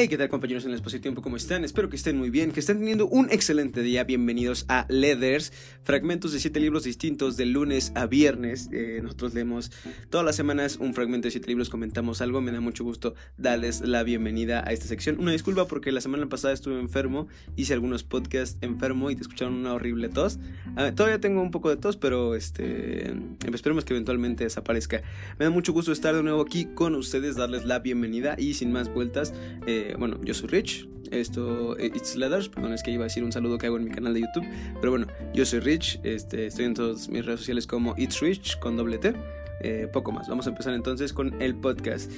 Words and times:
Hey, 0.00 0.08
¿qué 0.08 0.16
tal 0.16 0.30
compañeros 0.30 0.64
en 0.64 0.70
el 0.70 0.76
espacio 0.76 0.98
tiempo? 0.98 1.20
¿Cómo 1.20 1.36
están? 1.36 1.62
Espero 1.62 1.90
que 1.90 1.96
estén 1.96 2.16
muy 2.16 2.30
bien, 2.30 2.52
que 2.52 2.60
estén 2.60 2.78
teniendo 2.78 3.06
un 3.06 3.28
excelente 3.30 3.82
día. 3.82 4.02
Bienvenidos 4.02 4.64
a 4.66 4.86
Leathers, 4.88 5.52
fragmentos 5.82 6.32
de 6.32 6.40
siete 6.40 6.58
libros 6.58 6.84
distintos 6.84 7.36
de 7.36 7.44
lunes 7.44 7.92
a 7.94 8.06
viernes. 8.06 8.70
Eh, 8.72 9.00
nosotros 9.02 9.34
leemos 9.34 9.70
todas 10.08 10.24
las 10.24 10.36
semanas 10.36 10.78
un 10.78 10.94
fragmento 10.94 11.26
de 11.26 11.32
siete 11.32 11.48
libros, 11.48 11.68
comentamos 11.68 12.22
algo. 12.22 12.40
Me 12.40 12.50
da 12.50 12.62
mucho 12.62 12.82
gusto 12.82 13.14
darles 13.36 13.82
la 13.82 14.02
bienvenida 14.02 14.66
a 14.66 14.72
esta 14.72 14.86
sección. 14.86 15.18
Una 15.20 15.32
disculpa 15.32 15.66
porque 15.66 15.92
la 15.92 16.00
semana 16.00 16.26
pasada 16.30 16.54
estuve 16.54 16.80
enfermo, 16.80 17.28
hice 17.56 17.74
algunos 17.74 18.02
podcasts 18.02 18.56
enfermo 18.62 19.10
y 19.10 19.16
te 19.16 19.20
escucharon 19.20 19.52
una 19.52 19.74
horrible 19.74 20.08
tos. 20.08 20.38
Ah, 20.76 20.92
todavía 20.94 21.20
tengo 21.20 21.42
un 21.42 21.50
poco 21.50 21.68
de 21.68 21.76
tos, 21.76 21.98
pero 21.98 22.34
este, 22.34 23.12
esperemos 23.52 23.84
que 23.84 23.92
eventualmente 23.92 24.44
desaparezca. 24.44 25.02
Me 25.38 25.44
da 25.44 25.50
mucho 25.50 25.74
gusto 25.74 25.92
estar 25.92 26.14
de 26.14 26.22
nuevo 26.22 26.40
aquí 26.40 26.68
con 26.74 26.94
ustedes, 26.94 27.36
darles 27.36 27.66
la 27.66 27.80
bienvenida 27.80 28.36
y 28.38 28.54
sin 28.54 28.72
más 28.72 28.90
vueltas. 28.90 29.34
Eh, 29.66 29.88
eh, 29.90 29.96
bueno, 29.98 30.18
yo 30.22 30.34
soy 30.34 30.48
Rich. 30.48 30.88
Esto, 31.10 31.76
eh, 31.76 31.90
It's 31.92 32.14
Leathers, 32.14 32.48
perdón, 32.48 32.72
es 32.72 32.82
que 32.82 32.92
iba 32.92 33.02
a 33.02 33.08
decir 33.08 33.24
un 33.24 33.32
saludo 33.32 33.58
que 33.58 33.66
hago 33.66 33.76
en 33.76 33.84
mi 33.84 33.90
canal 33.90 34.14
de 34.14 34.20
YouTube. 34.20 34.46
Pero 34.80 34.90
bueno, 34.90 35.08
yo 35.34 35.44
soy 35.44 35.60
Rich, 35.60 36.00
este, 36.04 36.46
estoy 36.46 36.66
en 36.66 36.74
todas 36.74 37.08
mis 37.08 37.24
redes 37.24 37.40
sociales 37.40 37.66
como 37.66 37.94
It's 37.98 38.20
Rich 38.20 38.58
con 38.60 38.76
doble 38.76 38.98
T. 38.98 39.14
Eh, 39.62 39.88
poco 39.92 40.12
más. 40.12 40.28
Vamos 40.28 40.46
a 40.46 40.50
empezar 40.50 40.72
entonces 40.72 41.12
con 41.12 41.40
el 41.42 41.54
podcast. 41.54 42.10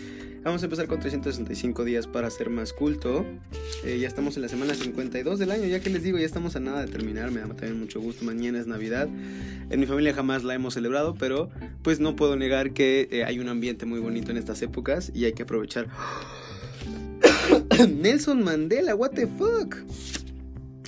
Vamos 0.44 0.62
a 0.62 0.66
empezar 0.66 0.86
con 0.88 1.00
365 1.00 1.84
días 1.84 2.06
para 2.06 2.28
ser 2.28 2.50
más 2.50 2.72
culto. 2.72 3.24
ya 3.84 4.06
estamos 4.06 4.36
en 4.36 4.42
la 4.42 4.48
semana 4.48 4.74
52 4.74 5.38
del 5.38 5.50
año, 5.52 5.64
ya 5.66 5.80
que 5.80 5.88
les 5.88 6.02
digo, 6.02 6.18
ya 6.18 6.26
estamos 6.26 6.56
a 6.56 6.60
nada 6.60 6.84
de 6.84 6.90
terminar. 6.90 7.30
Me 7.30 7.40
da 7.40 7.46
también 7.46 7.78
mucho 7.78 8.00
gusto. 8.00 8.24
Mañana 8.24 8.58
es 8.58 8.66
Navidad. 8.66 9.08
En 9.70 9.80
mi 9.80 9.86
familia 9.86 10.14
jamás 10.14 10.44
la 10.44 10.54
hemos 10.54 10.74
celebrado, 10.74 11.14
pero 11.14 11.48
pues 11.82 12.00
no 12.00 12.16
puedo 12.16 12.36
negar 12.36 12.72
que 12.72 13.24
hay 13.26 13.38
un 13.38 13.48
ambiente 13.48 13.86
muy 13.86 14.00
bonito 14.00 14.30
en 14.30 14.36
estas 14.36 14.60
épocas 14.62 15.10
y 15.14 15.24
hay 15.24 15.32
que 15.32 15.44
aprovechar. 15.44 15.88
Nelson 17.88 18.42
Mandela, 18.42 18.94
what 18.94 19.10
the 19.12 19.26
fuck. 19.26 19.76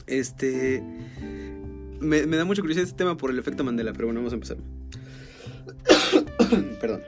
Este. 0.07 0.83
Me, 2.01 2.27
da 2.27 2.45
mucha 2.45 2.61
curiosidad 2.61 2.85
este 2.85 2.97
tema 2.97 3.17
por 3.17 3.31
el 3.31 3.39
efecto 3.39 3.65
Mandela, 3.65 3.93
pero 3.93 4.07
bueno, 4.07 4.21
vamos 4.21 4.33
a 4.33 4.37
empezar. 4.37 4.59
Perdón. 6.81 7.03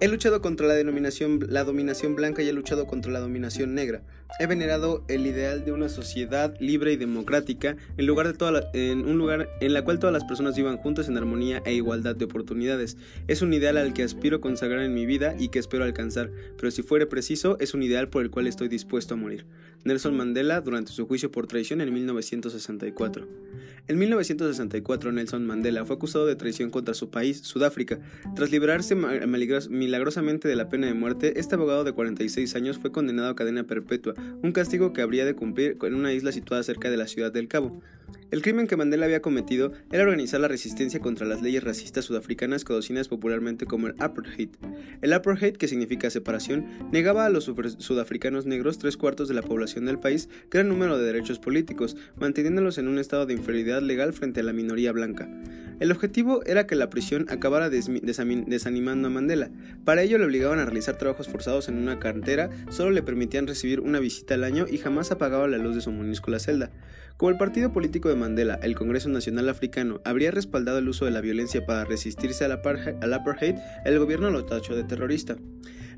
He 0.00 0.08
luchado 0.08 0.42
contra 0.42 0.66
la 0.66 0.74
denominación, 0.74 1.46
la 1.48 1.62
dominación 1.62 2.16
blanca 2.16 2.42
y 2.42 2.48
he 2.48 2.52
luchado 2.52 2.86
contra 2.86 3.12
la 3.12 3.20
dominación 3.20 3.74
negra. 3.74 4.02
He 4.38 4.46
venerado 4.46 5.04
el 5.08 5.26
ideal 5.26 5.64
de 5.64 5.72
una 5.72 5.88
sociedad 5.88 6.54
libre 6.58 6.92
y 6.92 6.96
democrática 6.96 7.76
en, 7.96 8.06
lugar 8.06 8.26
de 8.26 8.32
toda 8.32 8.70
en 8.72 9.06
un 9.06 9.18
lugar 9.18 9.48
en 9.60 9.72
la 9.72 9.84
cual 9.84 9.98
todas 9.98 10.12
las 10.12 10.24
personas 10.24 10.56
vivan 10.56 10.78
juntas 10.78 11.08
en 11.08 11.16
armonía 11.16 11.62
e 11.64 11.74
igualdad 11.74 12.16
de 12.16 12.24
oportunidades. 12.24 12.96
Es 13.28 13.42
un 13.42 13.52
ideal 13.52 13.76
al 13.76 13.92
que 13.92 14.02
aspiro 14.02 14.40
consagrar 14.40 14.82
en 14.82 14.94
mi 14.94 15.06
vida 15.06 15.34
y 15.38 15.48
que 15.48 15.58
espero 15.58 15.84
alcanzar, 15.84 16.30
pero 16.56 16.70
si 16.70 16.82
fuere 16.82 17.06
preciso, 17.06 17.56
es 17.60 17.74
un 17.74 17.82
ideal 17.82 18.08
por 18.08 18.22
el 18.22 18.30
cual 18.30 18.46
estoy 18.46 18.68
dispuesto 18.68 19.14
a 19.14 19.16
morir. 19.18 19.46
Nelson 19.84 20.16
Mandela 20.16 20.60
durante 20.60 20.92
su 20.92 21.06
juicio 21.06 21.30
por 21.30 21.46
traición 21.46 21.80
en 21.80 21.92
1964. 21.92 23.26
En 23.88 23.98
1964, 23.98 25.10
Nelson 25.10 25.44
Mandela 25.44 25.84
fue 25.84 25.96
acusado 25.96 26.24
de 26.24 26.36
traición 26.36 26.70
contra 26.70 26.94
su 26.94 27.10
país, 27.10 27.38
Sudáfrica. 27.38 27.98
Tras 28.36 28.52
liberarse 28.52 28.94
milagrosamente 28.94 30.46
de 30.46 30.54
la 30.54 30.68
pena 30.68 30.86
de 30.86 30.94
muerte, 30.94 31.40
este 31.40 31.56
abogado 31.56 31.82
de 31.82 31.92
46 31.92 32.54
años 32.54 32.78
fue 32.78 32.92
condenado 32.92 33.30
a 33.30 33.34
cadena 33.34 33.64
perpetua, 33.64 34.14
un 34.42 34.52
castigo 34.52 34.92
que 34.92 35.02
habría 35.02 35.24
de 35.24 35.34
cumplir 35.34 35.78
en 35.82 35.94
una 35.94 36.12
isla 36.12 36.32
situada 36.32 36.62
cerca 36.62 36.90
de 36.90 36.96
la 36.96 37.06
ciudad 37.06 37.32
del 37.32 37.48
Cabo. 37.48 37.80
El 38.30 38.42
crimen 38.42 38.66
que 38.66 38.76
Mandela 38.76 39.04
había 39.04 39.22
cometido 39.22 39.72
era 39.90 40.04
organizar 40.04 40.40
la 40.40 40.48
resistencia 40.48 41.00
contra 41.00 41.26
las 41.26 41.42
leyes 41.42 41.62
racistas 41.62 42.04
sudafricanas 42.04 42.64
conocidas 42.64 43.08
popularmente 43.08 43.66
como 43.66 43.86
el 43.88 43.94
apartheid. 43.98 44.50
El 45.02 45.12
apartheid, 45.12 45.56
que 45.56 45.68
significa 45.68 46.10
separación, 46.10 46.66
negaba 46.92 47.26
a 47.26 47.30
los 47.30 47.44
sudafricanos 47.78 48.46
negros 48.46 48.78
tres 48.78 48.96
cuartos 48.96 49.28
de 49.28 49.34
la 49.34 49.42
población 49.42 49.84
del 49.84 49.98
país 49.98 50.28
gran 50.50 50.68
número 50.68 50.98
de 50.98 51.04
derechos 51.04 51.38
políticos, 51.38 51.96
manteniéndolos 52.16 52.78
en 52.78 52.88
un 52.88 52.98
estado 52.98 53.26
de 53.26 53.34
inferioridad 53.34 53.82
legal 53.82 54.12
frente 54.12 54.40
a 54.40 54.44
la 54.44 54.52
minoría 54.52 54.92
blanca. 54.92 55.28
El 55.80 55.90
objetivo 55.90 56.44
era 56.46 56.66
que 56.66 56.76
la 56.76 56.90
prisión 56.90 57.26
acabara 57.28 57.68
desanimando 57.68 59.08
a 59.08 59.10
Mandela. 59.10 59.50
Para 59.84 60.02
ello 60.02 60.16
le 60.16 60.26
obligaban 60.26 60.60
a 60.60 60.64
realizar 60.64 60.96
trabajos 60.96 61.28
forzados 61.28 61.68
en 61.68 61.76
una 61.76 61.98
cantera, 61.98 62.50
solo 62.70 62.92
le 62.92 63.02
permitían 63.02 63.48
recibir 63.48 63.80
una 63.80 63.98
visita 63.98 64.34
al 64.34 64.44
año 64.44 64.66
y 64.70 64.78
jamás 64.78 65.10
apagaba 65.10 65.48
la 65.48 65.58
luz 65.58 65.74
de 65.74 65.80
su 65.80 65.90
minúscula 65.90 66.38
celda. 66.38 66.70
Como 67.16 67.30
el 67.30 67.36
partido 67.36 67.72
político 67.72 68.01
de 68.08 68.16
Mandela, 68.16 68.58
el 68.62 68.74
Congreso 68.74 69.08
Nacional 69.08 69.48
Africano, 69.48 70.00
habría 70.04 70.30
respaldado 70.30 70.78
el 70.78 70.88
uso 70.88 71.04
de 71.04 71.10
la 71.10 71.20
violencia 71.20 71.66
para 71.66 71.84
resistirse 71.84 72.44
al 72.44 72.52
apartheid, 72.52 73.56
el 73.84 73.98
gobierno 73.98 74.30
lo 74.30 74.44
tachó 74.44 74.74
de 74.74 74.84
terrorista. 74.84 75.36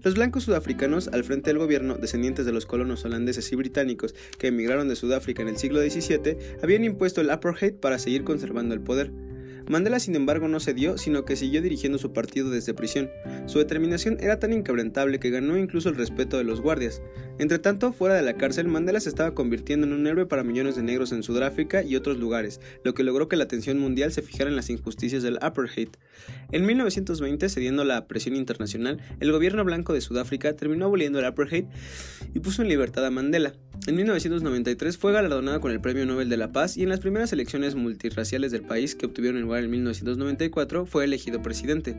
Los 0.03 0.15
blancos 0.15 0.45
sudafricanos, 0.45 1.09
al 1.09 1.25
frente 1.25 1.51
del 1.51 1.59
gobierno, 1.59 1.97
descendientes 1.97 2.45
de 2.45 2.53
los 2.53 2.67
colonos 2.67 3.05
holandeses 3.05 3.51
y 3.53 3.57
británicos 3.57 4.15
que 4.39 4.49
emigraron 4.49 4.89
de 4.89 4.97
Sudáfrica 4.97 5.43
en 5.43 5.49
el 5.49 5.57
siglo 5.57 5.81
XVII, 5.81 6.37
habían 6.63 6.85
impuesto 6.85 7.23
el 7.23 7.31
apartheid 7.31 7.75
para 7.75 7.99
seguir 7.99 8.23
conservando 8.23 8.75
el 8.75 8.81
poder. 8.81 9.11
Mandela, 9.67 9.99
sin 9.99 10.15
embargo, 10.15 10.47
no 10.49 10.61
cedió, 10.61 10.99
sino 10.99 11.25
que 11.25 11.37
siguió 11.37 11.63
dirigiendo 11.63 11.99
su 11.99 12.13
partido 12.13 12.51
desde 12.51 12.75
prisión. 12.75 13.11
Su 13.47 13.59
determinación 13.59 14.19
era 14.21 14.39
tan 14.39 14.53
inquebrantable 14.53 15.19
que 15.19 15.31
ganó 15.31 15.57
incluso 15.57 15.89
el 15.89 15.97
respeto 15.97 16.37
de 16.37 16.45
los 16.45 16.61
guardias. 16.61 17.01
Entre 17.39 17.59
tanto, 17.59 17.93
fuera 17.93 18.15
de 18.15 18.23
la 18.23 18.35
cárcel, 18.35 18.69
Mandela 18.69 19.01
se 19.01 19.09
estaba 19.09 19.35
convirtiendo 19.35 19.87
en 19.87 19.93
un 19.93 20.07
héroe 20.07 20.27
para 20.27 20.45
millones 20.45 20.77
de 20.77 20.83
negros 20.83 21.13
en 21.13 21.23
Sudáfrica 21.23 21.83
y 21.83 21.97
otros 21.97 22.19
lugares, 22.19 22.61
lo 22.85 22.95
que 22.95 23.05
logró 23.05 23.29
que 23.29 23.37
la 23.37 23.45
atención 23.45 23.79
mundial 23.79 24.13
se 24.13 24.23
fijara 24.23 24.51
en 24.51 24.57
las 24.57 24.71
injusticias 24.71 25.23
del 25.23 25.39
apartheid. 25.41 25.89
En 26.53 26.67
1920, 26.67 27.49
cediendo 27.49 27.85
la 27.85 28.07
presión 28.07 28.37
internacional, 28.37 29.01
el 29.21 29.33
gobierno 29.33 29.65
blanco 29.65 29.93
de 29.93 30.01
Sudáfrica 30.01 30.55
terminó 30.55 30.87
aboliendo 30.87 31.19
el 31.19 31.25
apartheid 31.25 31.65
y 32.35 32.41
puso 32.41 32.63
en 32.63 32.69
libertad 32.69 33.05
a 33.07 33.11
Mandela. 33.11 33.55
En 33.87 33.97
1993 33.97 34.97
fue 34.97 35.13
galardonado 35.13 35.61
con 35.61 35.71
el 35.71 35.81
Premio 35.81 36.07
Nobel 36.07 36.31
de 36.31 36.39
la 36.39 36.53
Paz 36.53 36.79
y 36.79 36.85
en 36.85 36.89
las 36.89 37.01
primeras 37.01 37.35
elecciones 37.35 37.75
multirraciales 37.75 38.51
del 38.51 38.63
país 38.63 38.95
que 38.95 39.05
obtuvieron 39.05 39.43
lugar 39.43 39.63
en 39.63 39.71
1994 39.71 40.87
fue 40.87 41.05
elegido 41.05 41.43
presidente. 41.43 41.95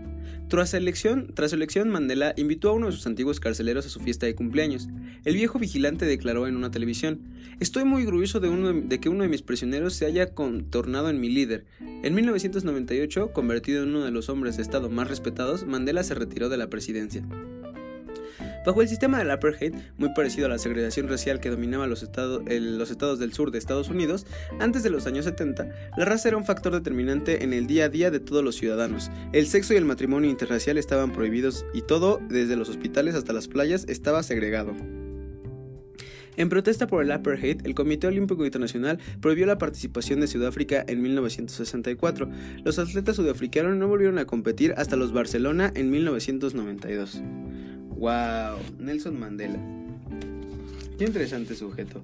Tras, 0.48 0.74
elección, 0.74 1.32
tras 1.36 1.52
su 1.52 1.56
elección, 1.56 1.90
Mandela 1.90 2.34
invitó 2.38 2.70
a 2.70 2.74
uno 2.74 2.88
de 2.88 2.92
sus 2.92 3.06
antiguos 3.06 3.40
carceleros 3.40 3.86
a 3.86 3.90
su 3.90 4.00
fiesta 4.00 4.26
de 4.26 4.34
cumpleaños. 4.34 4.88
El 5.26 5.36
viejo 5.36 5.60
vigilante 5.60 6.06
declaró 6.06 6.48
en 6.48 6.56
una 6.56 6.72
televisión, 6.72 7.20
Estoy 7.60 7.86
muy 7.86 8.06
orgulloso 8.06 8.40
de, 8.40 8.50
de 8.82 9.00
que 9.00 9.10
uno 9.10 9.24
de 9.24 9.30
mis 9.30 9.44
prisioneros 9.44 9.94
se 9.94 10.08
haya 10.08 10.34
contornado 10.34 11.10
en 11.10 11.22
mi 11.22 11.30
líder. 11.30 11.66
En 11.80 12.16
1998, 12.16 13.32
convertido 13.32 13.84
en 13.84 13.90
uno 13.90 14.04
de 14.04 14.12
los 14.12 14.30
hombres 14.30 14.58
de 14.58 14.64
Estado 14.64 14.90
más 14.90 15.08
respetados, 15.08 15.66
Mandela 15.66 16.04
se 16.04 16.16
retiró 16.16 16.50
de 16.50 16.58
la 16.58 16.70
presidencia. 16.70 17.24
Bajo 18.66 18.82
el 18.82 18.88
sistema 18.88 19.20
del 19.20 19.30
apartheid, 19.30 19.76
muy 19.98 20.10
parecido 20.16 20.48
a 20.48 20.50
la 20.50 20.58
segregación 20.58 21.08
racial 21.08 21.40
que 21.40 21.52
dominaba 21.52 21.86
los, 21.86 22.02
estados 22.02 22.44
del 22.46 23.34
sur 23.34 23.52
de 23.52 23.60
Estados 23.60 23.90
Unidos, 23.90 24.26
antes 24.60 24.82
de 24.82 24.90
los 24.90 25.06
años 25.06 25.26
70, 25.26 25.70
la 25.96 26.06
raza 26.06 26.30
era 26.30 26.38
un 26.38 26.46
factor 26.46 26.74
determinante 26.74 27.44
en 27.44 27.54
el 27.54 27.68
día 27.68 27.86
a 27.86 27.90
día 27.90 28.10
de 28.10 28.20
todos 28.20 28.44
los 28.44 28.56
ciudadanos. 28.56 29.12
El 29.34 29.46
sexo 29.46 29.76
y 29.76 29.78
el 29.78 29.86
matrimonio 29.86 30.32
interracial 30.32 30.80
estaban 30.80 31.12
prohibidos 31.12 31.64
y 31.76 31.84
todo, 31.84 32.20
desde 32.28 32.56
los 32.56 32.70
hospitales 32.70 33.14
hasta 33.14 33.34
las 33.34 33.48
playas, 33.48 33.86
estaba 33.88 34.24
segregado. 34.24 34.74
En 36.38 36.50
protesta 36.50 36.88
por 36.88 37.04
el 37.04 37.12
apartheid, 37.12 37.66
el 37.66 37.76
Comité 37.76 38.08
Olímpico 38.08 38.46
Internacional 38.46 39.00
prohibió 39.22 39.46
la 39.46 39.60
participación 39.60 40.20
de 40.20 40.28
Sudáfrica 40.28 40.84
en 40.88 41.04
1964. 41.04 42.30
Los 42.64 42.80
atletas 42.80 43.16
sudafricanos 43.16 43.78
no 43.78 43.88
volvieron 43.88 44.18
a 44.18 44.26
competir 44.26 44.74
hasta 44.76 44.96
los 44.96 45.14
Barcelona 45.14 45.72
en 45.76 45.92
1992. 45.92 47.22
Wow, 47.98 48.60
Nelson 48.78 49.20
Mandela. 49.20 49.60
Qué 50.98 51.06
interesante 51.06 51.56
sujeto. 51.56 52.02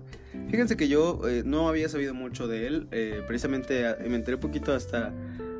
Fíjense 0.49 0.75
que 0.75 0.87
yo 0.87 1.21
eh, 1.27 1.43
no 1.45 1.69
había 1.69 1.89
sabido 1.89 2.13
mucho 2.13 2.47
de 2.47 2.67
él. 2.67 2.87
Eh, 2.91 3.21
precisamente 3.27 3.87
ah, 3.87 3.97
me 4.07 4.15
enteré 4.15 4.37
poquito 4.37 4.73
hasta 4.73 5.13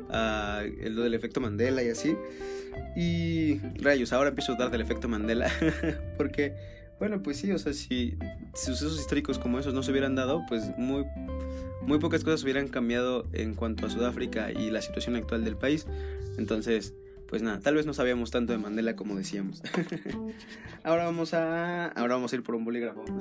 uh, 0.08 0.88
lo 0.90 1.02
del 1.02 1.14
efecto 1.14 1.40
Mandela 1.40 1.82
y 1.82 1.88
así. 1.88 2.16
Y 2.96 3.58
rayos, 3.82 4.12
ahora 4.12 4.30
empiezo 4.30 4.52
a 4.52 4.56
dar 4.56 4.70
del 4.70 4.80
efecto 4.80 5.08
Mandela. 5.08 5.50
Porque, 6.18 6.54
bueno, 6.98 7.22
pues 7.22 7.38
sí, 7.38 7.52
o 7.52 7.58
sea, 7.58 7.72
si 7.72 8.16
sucesos 8.54 8.98
históricos 8.98 9.38
como 9.38 9.58
esos 9.58 9.72
no 9.72 9.82
se 9.82 9.90
hubieran 9.90 10.14
dado, 10.14 10.44
pues 10.48 10.64
muy, 10.76 11.04
muy 11.82 11.98
pocas 11.98 12.24
cosas 12.24 12.42
hubieran 12.42 12.68
cambiado 12.68 13.26
en 13.32 13.54
cuanto 13.54 13.86
a 13.86 13.90
Sudáfrica 13.90 14.52
y 14.52 14.70
la 14.70 14.82
situación 14.82 15.16
actual 15.16 15.44
del 15.44 15.56
país. 15.56 15.86
Entonces, 16.36 16.94
pues 17.32 17.40
nada, 17.40 17.60
tal 17.60 17.76
vez 17.76 17.86
no 17.86 17.94
sabíamos 17.94 18.30
tanto 18.30 18.52
de 18.52 18.58
Mandela 18.58 18.94
como 18.94 19.16
decíamos. 19.16 19.62
ahora 20.84 21.06
vamos 21.06 21.32
a. 21.32 21.86
Ahora 21.86 22.16
vamos 22.16 22.30
a 22.30 22.36
ir 22.36 22.42
por 22.42 22.54
un 22.54 22.66
bolígrafo. 22.66 23.02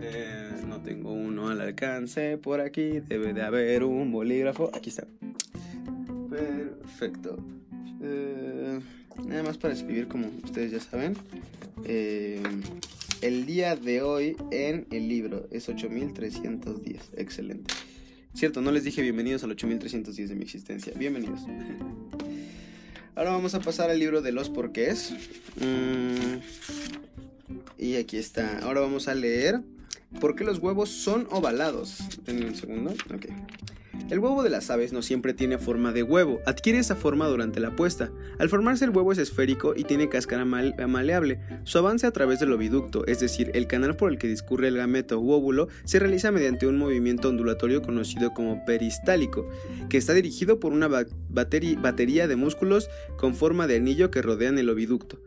Eh, 0.00 0.50
no 0.66 0.82
tengo 0.82 1.12
uno 1.12 1.50
al 1.50 1.60
alcance 1.60 2.36
por 2.36 2.60
aquí. 2.60 2.98
Debe 3.00 3.32
de 3.32 3.42
haber 3.42 3.84
un 3.84 4.10
bolígrafo. 4.10 4.70
Aquí 4.74 4.90
está. 4.90 5.06
Perfecto. 6.28 7.36
Eh, 8.02 8.80
nada 9.24 9.42
más 9.44 9.56
para 9.56 9.72
escribir 9.72 10.08
como 10.08 10.30
ustedes 10.42 10.72
ya 10.72 10.80
saben. 10.80 11.16
Eh, 11.84 12.42
el 13.20 13.46
día 13.46 13.76
de 13.76 14.02
hoy 14.02 14.36
en 14.50 14.86
el 14.90 15.08
libro 15.08 15.46
es 15.52 15.68
8310. 15.68 17.10
Excelente. 17.16 17.72
Cierto, 18.34 18.60
no 18.60 18.72
les 18.72 18.84
dije 18.84 19.00
bienvenidos 19.02 19.44
al 19.44 19.52
8310 19.52 20.28
de 20.28 20.34
mi 20.34 20.42
existencia. 20.42 20.92
Bienvenidos. 20.96 21.40
Ahora 23.14 23.30
vamos 23.30 23.54
a 23.54 23.60
pasar 23.60 23.90
al 23.90 23.98
libro 24.00 24.22
de 24.22 24.32
los 24.32 24.50
porqués. 24.50 25.12
Mm, 25.60 26.38
Y 27.78 27.94
aquí 27.96 28.16
está. 28.16 28.58
Ahora 28.58 28.80
vamos 28.80 29.06
a 29.06 29.14
leer 29.14 29.60
por 30.20 30.34
qué 30.34 30.42
los 30.42 30.58
huevos 30.58 30.90
son 30.90 31.28
ovalados. 31.30 31.98
En 32.26 32.44
un 32.44 32.56
segundo. 32.56 32.90
Ok. 33.14 33.26
El 34.10 34.18
huevo 34.18 34.42
de 34.42 34.50
las 34.50 34.68
aves 34.70 34.92
no 34.92 35.00
siempre 35.00 35.32
tiene 35.32 35.56
forma 35.56 35.90
de 35.90 36.02
huevo, 36.02 36.42
adquiere 36.44 36.78
esa 36.78 36.94
forma 36.94 37.26
durante 37.26 37.58
la 37.58 37.74
puesta. 37.74 38.10
Al 38.38 38.50
formarse 38.50 38.84
el 38.84 38.90
huevo 38.90 39.12
es 39.12 39.18
esférico 39.18 39.72
y 39.74 39.84
tiene 39.84 40.10
cáscara 40.10 40.44
maleable. 40.44 41.40
Su 41.64 41.78
avance 41.78 42.06
a 42.06 42.10
través 42.10 42.38
del 42.38 42.52
oviducto, 42.52 43.06
es 43.06 43.20
decir, 43.20 43.50
el 43.54 43.66
canal 43.66 43.96
por 43.96 44.12
el 44.12 44.18
que 44.18 44.28
discurre 44.28 44.68
el 44.68 44.76
gameto 44.76 45.18
u 45.18 45.32
óvulo, 45.32 45.68
se 45.84 45.98
realiza 45.98 46.30
mediante 46.32 46.66
un 46.66 46.76
movimiento 46.76 47.30
ondulatorio 47.30 47.80
conocido 47.80 48.34
como 48.34 48.62
peristálico, 48.66 49.48
que 49.88 49.96
está 49.96 50.12
dirigido 50.12 50.60
por 50.60 50.74
una 50.74 50.88
batería 51.30 52.28
de 52.28 52.36
músculos 52.36 52.90
con 53.16 53.34
forma 53.34 53.66
de 53.66 53.76
anillo 53.76 54.10
que 54.10 54.20
rodean 54.20 54.58
el 54.58 54.68
oviducto. 54.68 55.18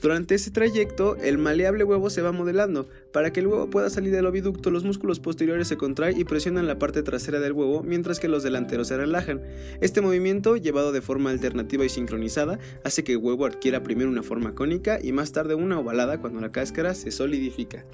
Durante 0.00 0.34
ese 0.34 0.50
trayecto, 0.50 1.16
el 1.16 1.38
maleable 1.38 1.84
huevo 1.84 2.10
se 2.10 2.20
va 2.20 2.32
modelando. 2.32 2.88
Para 3.12 3.32
que 3.32 3.40
el 3.40 3.46
huevo 3.46 3.70
pueda 3.70 3.88
salir 3.90 4.12
del 4.12 4.26
oviducto, 4.26 4.70
los 4.70 4.84
músculos 4.84 5.20
posteriores 5.20 5.68
se 5.68 5.76
contraen 5.76 6.20
y 6.20 6.24
presionan 6.24 6.66
la 6.66 6.78
parte 6.78 7.02
trasera 7.02 7.40
del 7.40 7.52
huevo, 7.52 7.82
mientras 7.82 8.20
que 8.20 8.28
los 8.28 8.42
delanteros 8.42 8.88
se 8.88 8.96
relajan. 8.96 9.40
Este 9.80 10.00
movimiento, 10.00 10.56
llevado 10.56 10.92
de 10.92 11.00
forma 11.00 11.30
alternativa 11.30 11.84
y 11.84 11.88
sincronizada, 11.88 12.58
hace 12.84 13.04
que 13.04 13.12
el 13.12 13.18
huevo 13.18 13.46
adquiera 13.46 13.82
primero 13.82 14.10
una 14.10 14.22
forma 14.22 14.54
cónica 14.54 14.98
y 15.02 15.12
más 15.12 15.32
tarde 15.32 15.54
una 15.54 15.78
ovalada 15.78 16.20
cuando 16.20 16.40
la 16.40 16.52
cáscara 16.52 16.94
se 16.94 17.10
solidifica. 17.10 17.84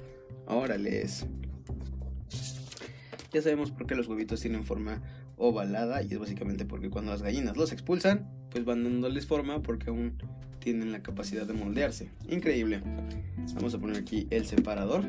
Órale 0.47 1.03
es. 1.03 1.25
Ya 3.31 3.41
sabemos 3.41 3.71
por 3.71 3.87
qué 3.87 3.95
los 3.95 4.07
huevitos 4.07 4.41
tienen 4.41 4.65
forma 4.65 5.01
ovalada 5.37 6.03
y 6.03 6.07
es 6.11 6.19
básicamente 6.19 6.65
porque 6.65 6.89
cuando 6.89 7.11
las 7.11 7.21
gallinas 7.21 7.55
los 7.55 7.71
expulsan, 7.71 8.29
pues 8.51 8.65
van 8.65 8.83
dándoles 8.83 9.25
forma 9.25 9.61
porque 9.61 9.89
aún 9.89 10.17
tienen 10.61 10.91
la 10.93 11.03
capacidad 11.03 11.45
de 11.45 11.53
moldearse. 11.53 12.07
Increíble. 12.29 12.81
Vamos 13.55 13.73
a 13.73 13.79
poner 13.79 13.97
aquí 13.97 14.27
el 14.29 14.45
separador. 14.45 15.03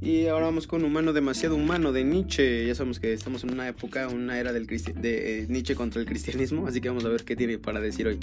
Y 0.00 0.26
ahora 0.26 0.46
vamos 0.46 0.66
con 0.66 0.84
Humano 0.84 1.12
demasiado 1.12 1.56
humano 1.56 1.92
de 1.92 2.04
Nietzsche. 2.04 2.66
Ya 2.66 2.74
sabemos 2.74 3.00
que 3.00 3.12
estamos 3.12 3.44
en 3.44 3.52
una 3.52 3.68
época, 3.68 4.08
una 4.08 4.38
era 4.38 4.52
del 4.52 4.66
de 4.66 5.40
eh, 5.40 5.46
Nietzsche 5.48 5.74
contra 5.74 6.00
el 6.00 6.06
cristianismo, 6.06 6.66
así 6.66 6.80
que 6.80 6.88
vamos 6.88 7.04
a 7.04 7.08
ver 7.08 7.24
qué 7.24 7.36
tiene 7.36 7.58
para 7.58 7.80
decir 7.80 8.06
hoy. 8.06 8.18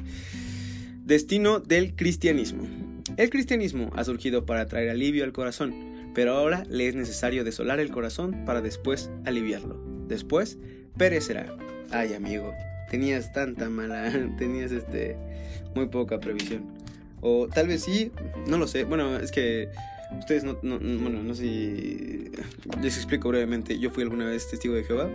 Destino 1.05 1.59
del 1.59 1.95
cristianismo. 1.95 2.63
El 3.17 3.29
cristianismo 3.29 3.91
ha 3.95 4.03
surgido 4.03 4.45
para 4.45 4.67
traer 4.67 4.89
alivio 4.89 5.23
al 5.23 5.33
corazón, 5.33 5.73
pero 6.13 6.33
ahora 6.33 6.63
le 6.69 6.87
es 6.87 6.95
necesario 6.95 7.43
desolar 7.43 7.79
el 7.79 7.91
corazón 7.91 8.45
para 8.45 8.61
después 8.61 9.09
aliviarlo. 9.25 9.79
Después 10.07 10.57
perecerá. 10.97 11.55
Ay, 11.89 12.13
amigo, 12.13 12.53
tenías 12.91 13.31
tanta 13.31 13.69
mala, 13.69 14.11
tenías 14.37 14.71
este 14.71 15.15
muy 15.73 15.87
poca 15.87 16.19
previsión. 16.19 16.65
O 17.21 17.47
tal 17.47 17.67
vez 17.67 17.83
sí, 17.83 18.11
no 18.47 18.57
lo 18.57 18.67
sé. 18.67 18.83
Bueno, 18.83 19.17
es 19.17 19.31
que 19.31 19.69
ustedes 20.19 20.43
no, 20.43 20.59
no 20.61 20.77
bueno, 20.77 21.23
no 21.23 21.33
sé 21.33 21.43
si 21.43 22.31
les 22.81 22.97
explico 22.97 23.29
brevemente. 23.29 23.79
Yo 23.79 23.89
fui 23.91 24.03
alguna 24.03 24.25
vez 24.25 24.49
testigo 24.49 24.75
de 24.75 24.83
Jehová 24.83 25.09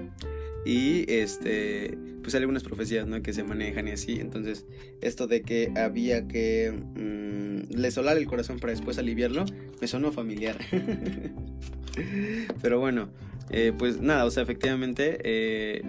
y 0.64 1.04
este 1.12 1.98
pues 2.22 2.34
hay 2.34 2.40
algunas 2.40 2.64
profecías, 2.64 3.06
¿no? 3.06 3.22
que 3.22 3.32
se 3.32 3.44
manejan 3.44 3.86
y 3.86 3.92
así. 3.92 4.18
Entonces, 4.20 4.64
esto 5.00 5.26
de 5.26 5.42
que 5.42 5.72
había 5.76 6.26
que 6.26 6.72
mmm, 6.72 7.76
el 7.76 8.26
corazón 8.26 8.58
para 8.58 8.72
después 8.72 8.98
aliviarlo, 8.98 9.44
me 9.80 9.86
sonó 9.86 10.10
familiar. 10.12 10.56
Pero 12.62 12.80
bueno, 12.80 13.10
eh, 13.50 13.72
pues 13.76 14.00
nada, 14.00 14.24
o 14.24 14.30
sea, 14.30 14.42
efectivamente 14.42 15.18
eh, 15.22 15.82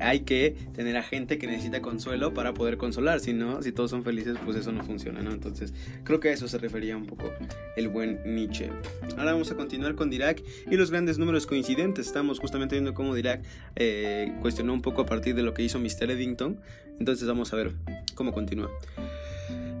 hay 0.00 0.20
que 0.20 0.56
tener 0.74 0.96
a 0.96 1.02
gente 1.02 1.38
que 1.38 1.46
necesita 1.46 1.80
consuelo 1.80 2.34
para 2.34 2.54
poder 2.54 2.76
consolar, 2.76 3.20
si 3.20 3.32
no, 3.32 3.62
si 3.62 3.72
todos 3.72 3.90
son 3.90 4.04
felices, 4.04 4.36
pues 4.44 4.56
eso 4.56 4.72
no 4.72 4.84
funciona, 4.84 5.22
¿no? 5.22 5.32
Entonces, 5.32 5.72
creo 6.04 6.20
que 6.20 6.28
a 6.28 6.32
eso 6.32 6.48
se 6.48 6.58
refería 6.58 6.96
un 6.96 7.06
poco 7.06 7.32
el 7.76 7.88
buen 7.88 8.20
Nietzsche. 8.24 8.70
Ahora 9.16 9.32
vamos 9.32 9.50
a 9.50 9.56
continuar 9.56 9.94
con 9.94 10.10
Dirac 10.10 10.42
y 10.70 10.76
los 10.76 10.90
grandes 10.90 11.18
números 11.18 11.46
coincidentes. 11.46 12.06
Estamos 12.06 12.38
justamente 12.40 12.74
viendo 12.74 12.94
cómo 12.94 13.14
Dirac 13.14 13.42
eh, 13.76 14.32
cuestionó 14.40 14.72
un 14.72 14.82
poco 14.82 15.02
a 15.02 15.06
partir 15.06 15.34
de 15.34 15.42
lo 15.42 15.54
que 15.54 15.62
hizo 15.62 15.78
Mr. 15.78 16.10
Eddington. 16.10 16.60
Entonces, 16.98 17.26
vamos 17.26 17.52
a 17.52 17.56
ver 17.56 17.72
cómo 18.14 18.32
continúa. 18.32 18.70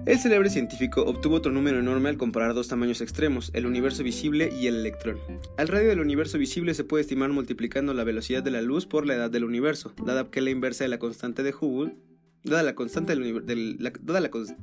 El 0.06 0.18
célebre 0.18 0.48
científico 0.48 1.02
obtuvo 1.02 1.36
otro 1.36 1.52
número 1.52 1.78
enorme 1.78 2.08
al 2.08 2.16
comparar 2.16 2.54
dos 2.54 2.68
tamaños 2.68 3.02
extremos, 3.02 3.50
el 3.52 3.66
universo 3.66 4.02
visible 4.02 4.50
y 4.58 4.66
el 4.66 4.76
electrón. 4.76 5.18
Al 5.58 5.68
radio 5.68 5.90
del 5.90 6.00
universo 6.00 6.38
visible 6.38 6.72
se 6.72 6.84
puede 6.84 7.02
estimar 7.02 7.28
multiplicando 7.30 7.92
la 7.92 8.02
velocidad 8.02 8.42
de 8.42 8.50
la 8.50 8.62
luz 8.62 8.86
por 8.86 9.06
la 9.06 9.14
edad 9.14 9.30
del 9.30 9.44
universo, 9.44 9.92
dada 10.04 10.30
que 10.30 10.40
la 10.40 10.50
inversa 10.50 10.84
de 10.84 10.88
la 10.88 10.98
constante 10.98 11.42
de 11.42 11.52
Hubble, 11.52 11.96
dada 12.44 12.62
la 12.62 12.74
constante, 12.74 13.14
del, 13.14 13.76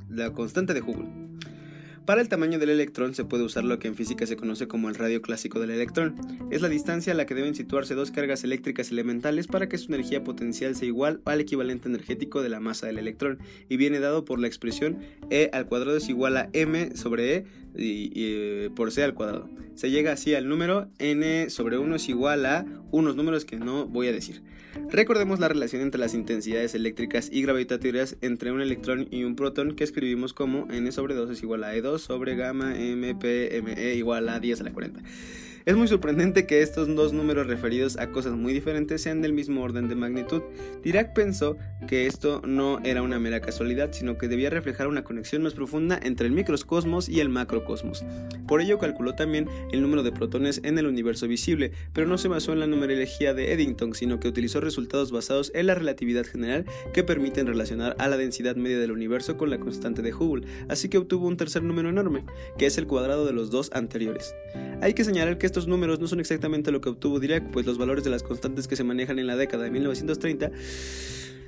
la 0.10 0.34
constante 0.34 0.74
de 0.74 0.82
Hubble. 0.82 1.08
Para 2.08 2.22
el 2.22 2.30
tamaño 2.30 2.58
del 2.58 2.70
electrón 2.70 3.14
se 3.14 3.26
puede 3.26 3.44
usar 3.44 3.66
lo 3.66 3.80
que 3.80 3.90
en 3.90 3.96
física 3.96 4.26
se 4.26 4.38
conoce 4.38 4.66
como 4.70 4.88
el 4.88 4.96
radio 4.96 5.22
clásico 5.22 5.60
del 5.60 5.72
electrón. 5.72 6.16
Es 6.50 6.62
la 6.62 6.70
distancia 6.70 7.12
a 7.12 7.16
la 7.18 7.26
que 7.26 7.36
deben 7.36 7.54
situarse 7.54 7.96
dos 7.96 8.12
cargas 8.12 8.46
eléctricas 8.46 8.92
elementales 8.92 9.48
para 9.48 9.68
que 9.68 9.78
su 9.78 9.94
energía 9.94 10.24
potencial 10.24 10.74
sea 10.78 10.88
igual 10.88 11.20
al 11.26 11.42
equivalente 11.42 11.90
energético 11.90 12.42
de 12.42 12.48
la 12.48 12.62
masa 12.62 12.88
del 12.88 12.98
electrón, 12.98 13.40
y 13.68 13.76
viene 13.76 14.00
dado 14.00 14.24
por 14.24 14.40
la 14.40 14.48
expresión 14.48 15.00
E 15.30 15.50
al 15.52 15.66
cuadrado 15.66 15.98
es 15.98 16.08
igual 16.08 16.38
a 16.38 16.50
m 16.54 16.96
sobre 16.96 17.36
E 17.36 17.46
y, 17.78 18.12
eh, 18.16 18.70
por 18.76 18.92
C 18.92 19.04
al 19.04 19.14
cuadrado. 19.14 19.50
Se 19.76 19.92
llega 19.92 20.12
así 20.12 20.34
al 20.36 20.48
número 20.48 20.90
n 21.00 21.50
sobre 21.50 21.78
1 21.78 21.96
es 21.96 22.10
igual 22.10 22.46
a 22.46 22.66
unos 22.92 23.16
números 23.16 23.46
que 23.46 23.58
no 23.58 23.86
voy 23.86 24.08
a 24.08 24.12
decir. 24.12 24.42
Recordemos 24.90 25.40
la 25.40 25.48
relación 25.48 25.82
entre 25.82 26.00
las 26.00 26.14
intensidades 26.14 26.76
eléctricas 26.76 27.30
y 27.32 27.42
gravitatorias 27.42 28.18
entre 28.22 28.52
un 28.52 28.62
electrón 28.62 29.08
y 29.12 29.24
un 29.24 29.36
protón 29.36 29.76
que 29.76 29.84
escribimos 29.84 30.34
como 30.34 30.68
n 30.72 30.92
sobre 30.92 31.16
2 31.16 31.32
es 31.32 31.44
igual 31.44 31.64
a 31.64 31.76
e2 31.76 32.00
sobre 32.00 32.36
gamma 32.36 32.74
mpme 32.76 33.96
igual 33.96 34.30
a 34.30 34.40
10 34.40 34.62
a 34.62 34.64
la 34.66 34.74
40. 34.74 35.02
Es 35.68 35.76
muy 35.76 35.90
sorprendente 35.90 36.46
que 36.46 36.62
estos 36.62 36.88
dos 36.96 37.12
números 37.12 37.46
referidos 37.46 37.98
a 37.98 38.08
cosas 38.08 38.38
muy 38.38 38.54
diferentes 38.54 39.02
sean 39.02 39.22
del 39.22 39.34
mismo 39.34 39.62
orden 39.62 39.90
de 39.90 39.96
magnitud. 39.96 40.42
Dirac 40.82 41.14
pensó 41.14 41.58
que 41.90 42.08
esto 42.08 42.42
no 42.46 42.80
era 42.86 43.02
una 43.02 43.20
mera 43.20 43.42
casualidad, 43.42 43.92
sino 43.92 44.18
que 44.18 44.30
debía 44.30 44.50
reflejar 44.50 44.88
una 44.88 45.04
conexión 45.04 45.44
más 45.44 45.54
profunda 45.54 46.00
entre 46.02 46.28
el 46.28 46.32
microcosmos 46.32 47.10
y 47.10 47.20
el 47.20 47.28
macrocosmos. 47.28 48.06
Por 48.48 48.62
ello 48.62 48.80
calculó 48.80 49.16
también 49.16 49.50
el 49.74 49.82
número 49.82 50.04
de 50.04 50.14
protones 50.14 50.62
en 50.64 50.78
el 50.78 50.88
universo 50.88 51.28
visible, 51.28 51.74
pero 51.92 52.08
no 52.08 52.18
se 52.18 52.30
basó 52.30 52.54
en 52.54 52.62
la 52.62 52.68
numerología 52.68 53.34
de 53.34 53.52
Eddington, 53.52 53.94
sino 53.94 54.22
que 54.22 54.30
utilizó 54.30 54.62
resultados 54.62 55.12
basados 55.12 55.52
en 55.54 55.68
la 55.68 55.76
relatividad 55.76 56.26
general 56.26 56.64
que 56.94 57.04
permiten 57.04 57.46
relacionar 57.46 57.94
a 58.00 58.08
la 58.08 58.16
densidad 58.16 58.56
media 58.56 58.80
del 58.80 58.94
universo 58.94 59.36
con 59.36 59.50
la 59.50 59.60
constante 59.60 60.02
de 60.02 60.14
Hubble, 60.14 60.48
así 60.70 60.88
que 60.88 60.98
obtuvo 60.98 61.28
un 61.28 61.36
tercer 61.36 61.62
número 61.62 61.90
enorme, 61.90 62.24
que 62.58 62.68
es 62.68 62.78
el 62.78 62.88
cuadrado 62.88 63.26
de 63.26 63.34
los 63.34 63.52
dos 63.52 63.70
anteriores. 63.74 64.34
Hay 64.80 64.94
que 64.94 65.04
señalar 65.04 65.38
que 65.40 65.57
estos 65.58 65.68
números 65.68 66.00
no 66.00 66.08
son 66.08 66.20
exactamente 66.20 66.72
lo 66.72 66.82
que 66.82 66.90
obtuvo 66.90 67.20
Dirac, 67.20 67.50
pues 67.50 67.66
los 67.66 67.80
valores 67.80 68.04
de 68.04 68.12
las 68.12 68.22
constantes 68.22 68.68
que 68.68 68.76
se 68.76 68.84
manejan 68.84 69.18
en 69.18 69.26
la 69.26 69.36
década 69.36 69.64
de 69.64 69.72
1930 69.72 70.52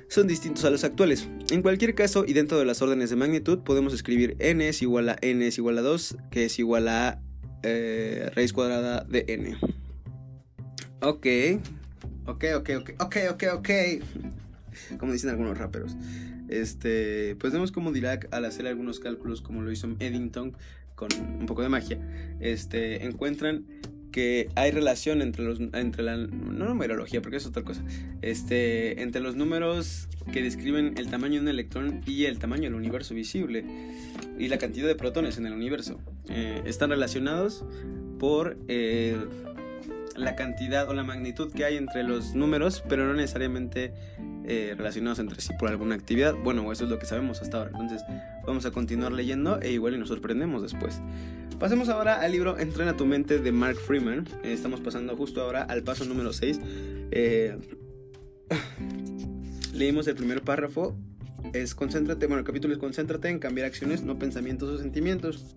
son 0.08 0.26
distintos 0.26 0.64
a 0.64 0.70
los 0.70 0.82
actuales. 0.82 1.28
En 1.52 1.62
cualquier 1.62 1.94
caso, 1.94 2.24
y 2.26 2.32
dentro 2.32 2.58
de 2.58 2.64
las 2.64 2.82
órdenes 2.82 3.10
de 3.10 3.14
magnitud, 3.14 3.60
podemos 3.60 3.94
escribir 3.94 4.34
n 4.40 4.68
es 4.68 4.82
igual 4.82 5.10
a 5.10 5.16
n 5.20 5.46
es 5.46 5.58
igual 5.58 5.78
a 5.78 5.82
2, 5.82 6.16
que 6.32 6.46
es 6.46 6.58
igual 6.58 6.88
a 6.88 7.20
eh, 7.62 8.32
raíz 8.34 8.52
cuadrada 8.52 9.04
de 9.04 9.26
n. 9.28 9.56
Ok, 11.02 11.26
ok, 12.26 12.44
ok, 12.56 12.70
ok, 12.80 12.90
ok, 12.98 13.16
ok, 13.30 13.44
ok. 13.54 13.70
Como 14.98 15.12
dicen 15.12 15.30
algunos 15.30 15.56
raperos. 15.56 15.96
Este, 16.48 17.36
pues 17.36 17.52
vemos 17.52 17.70
como 17.70 17.92
Dirac 17.92 18.26
al 18.32 18.44
hacer 18.44 18.66
algunos 18.66 18.98
cálculos 18.98 19.40
como 19.40 19.62
lo 19.62 19.70
hizo 19.70 19.86
Eddington 20.00 20.56
con 21.00 21.08
un 21.38 21.46
poco 21.46 21.62
de 21.62 21.70
magia, 21.70 21.98
este, 22.40 23.06
encuentran 23.06 23.64
que 24.10 24.48
hay 24.54 24.70
relación 24.70 25.22
entre 25.22 25.44
los 25.44 25.60
entre 25.72 26.02
la 26.02 26.16
no 26.16 26.66
numerología 26.66 27.22
porque 27.22 27.36
es 27.36 27.46
otra 27.46 27.62
cosa 27.62 27.82
este 28.22 29.02
entre 29.02 29.20
los 29.20 29.36
números 29.36 30.08
que 30.32 30.42
describen 30.42 30.94
el 30.96 31.08
tamaño 31.08 31.34
de 31.34 31.40
un 31.40 31.48
electrón 31.48 32.02
y 32.06 32.24
el 32.24 32.38
tamaño 32.38 32.64
del 32.64 32.74
universo 32.74 33.14
visible 33.14 33.64
y 34.38 34.48
la 34.48 34.58
cantidad 34.58 34.86
de 34.86 34.94
protones 34.94 35.38
en 35.38 35.46
el 35.46 35.52
universo. 35.52 36.00
Eh, 36.28 36.62
están 36.64 36.90
relacionados 36.90 37.64
por 38.18 38.56
eh, 38.68 39.16
la 40.20 40.36
cantidad 40.36 40.88
o 40.88 40.94
la 40.94 41.02
magnitud 41.02 41.52
que 41.52 41.64
hay 41.64 41.76
entre 41.76 42.02
los 42.02 42.34
números 42.34 42.82
pero 42.88 43.06
no 43.06 43.14
necesariamente 43.14 43.92
eh, 44.44 44.74
relacionados 44.76 45.18
entre 45.18 45.40
sí 45.40 45.52
por 45.58 45.68
alguna 45.70 45.94
actividad 45.94 46.34
bueno 46.34 46.70
eso 46.72 46.84
es 46.84 46.90
lo 46.90 46.98
que 46.98 47.06
sabemos 47.06 47.42
hasta 47.42 47.58
ahora 47.58 47.70
entonces 47.72 48.02
vamos 48.46 48.64
a 48.66 48.70
continuar 48.70 49.12
leyendo 49.12 49.60
e 49.60 49.70
igual 49.72 49.94
y 49.94 49.98
nos 49.98 50.08
sorprendemos 50.08 50.62
después 50.62 51.00
Pasemos 51.60 51.90
ahora 51.90 52.22
al 52.22 52.32
libro 52.32 52.58
Entrena 52.58 52.96
tu 52.96 53.04
mente 53.04 53.38
de 53.38 53.52
Mark 53.52 53.76
Freeman. 53.76 54.26
Eh, 54.42 54.54
estamos 54.54 54.80
pasando 54.80 55.14
justo 55.14 55.42
ahora 55.42 55.62
al 55.62 55.82
paso 55.82 56.06
número 56.06 56.32
6. 56.32 56.58
Eh, 57.10 57.58
leímos 59.74 60.08
el 60.08 60.14
primer 60.14 60.40
párrafo. 60.40 60.96
Es 61.52 61.74
concéntrate, 61.74 62.26
bueno, 62.26 62.38
el 62.38 62.46
capítulo 62.46 62.72
es 62.72 62.80
concéntrate 62.80 63.28
en 63.28 63.38
cambiar 63.38 63.66
acciones, 63.66 64.02
no 64.02 64.18
pensamientos 64.18 64.70
o 64.70 64.78
sentimientos. 64.78 65.54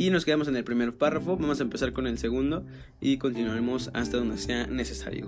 Y 0.00 0.08
nos 0.08 0.24
quedamos 0.24 0.48
en 0.48 0.56
el 0.56 0.64
primer 0.64 0.94
párrafo. 0.94 1.36
Vamos 1.36 1.60
a 1.60 1.62
empezar 1.62 1.92
con 1.92 2.06
el 2.06 2.16
segundo 2.16 2.64
y 3.02 3.18
continuaremos 3.18 3.90
hasta 3.92 4.16
donde 4.16 4.38
sea 4.38 4.66
necesario. 4.66 5.26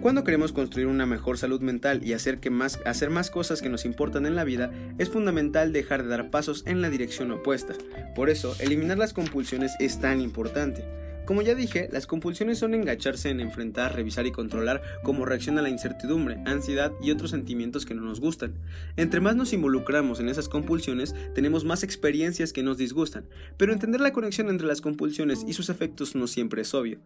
Cuando 0.00 0.22
queremos 0.22 0.52
construir 0.52 0.86
una 0.86 1.04
mejor 1.04 1.36
salud 1.36 1.60
mental 1.60 2.00
y 2.04 2.12
hacer, 2.12 2.38
que 2.38 2.48
más, 2.48 2.78
hacer 2.86 3.10
más 3.10 3.28
cosas 3.28 3.62
que 3.62 3.68
nos 3.68 3.84
importan 3.84 4.24
en 4.24 4.36
la 4.36 4.44
vida, 4.44 4.70
es 4.98 5.08
fundamental 5.08 5.72
dejar 5.72 6.04
de 6.04 6.10
dar 6.10 6.30
pasos 6.30 6.62
en 6.64 6.80
la 6.80 6.90
dirección 6.90 7.32
opuesta. 7.32 7.74
Por 8.14 8.30
eso, 8.30 8.54
eliminar 8.60 8.98
las 8.98 9.12
compulsiones 9.12 9.72
es 9.80 10.00
tan 10.00 10.20
importante. 10.20 10.84
Como 11.26 11.42
ya 11.42 11.56
dije, 11.56 11.88
las 11.90 12.06
compulsiones 12.06 12.58
son 12.58 12.72
engacharse 12.72 13.30
en 13.30 13.40
enfrentar, 13.40 13.96
revisar 13.96 14.26
y 14.26 14.30
controlar 14.30 14.80
cómo 15.02 15.24
reacciona 15.24 15.60
la 15.60 15.68
incertidumbre, 15.68 16.40
ansiedad 16.46 16.92
y 17.02 17.10
otros 17.10 17.30
sentimientos 17.30 17.84
que 17.84 17.94
no 17.94 18.02
nos 18.02 18.20
gustan. 18.20 18.54
Entre 18.96 19.18
más 19.18 19.34
nos 19.34 19.52
involucramos 19.52 20.20
en 20.20 20.28
esas 20.28 20.48
compulsiones, 20.48 21.16
tenemos 21.34 21.64
más 21.64 21.82
experiencias 21.82 22.52
que 22.52 22.62
nos 22.62 22.78
disgustan, 22.78 23.26
pero 23.56 23.72
entender 23.72 24.00
la 24.00 24.12
conexión 24.12 24.50
entre 24.50 24.68
las 24.68 24.80
compulsiones 24.80 25.44
y 25.48 25.52
sus 25.54 25.68
efectos 25.68 26.14
no 26.14 26.28
siempre 26.28 26.62
es 26.62 26.72
obvio. 26.74 27.00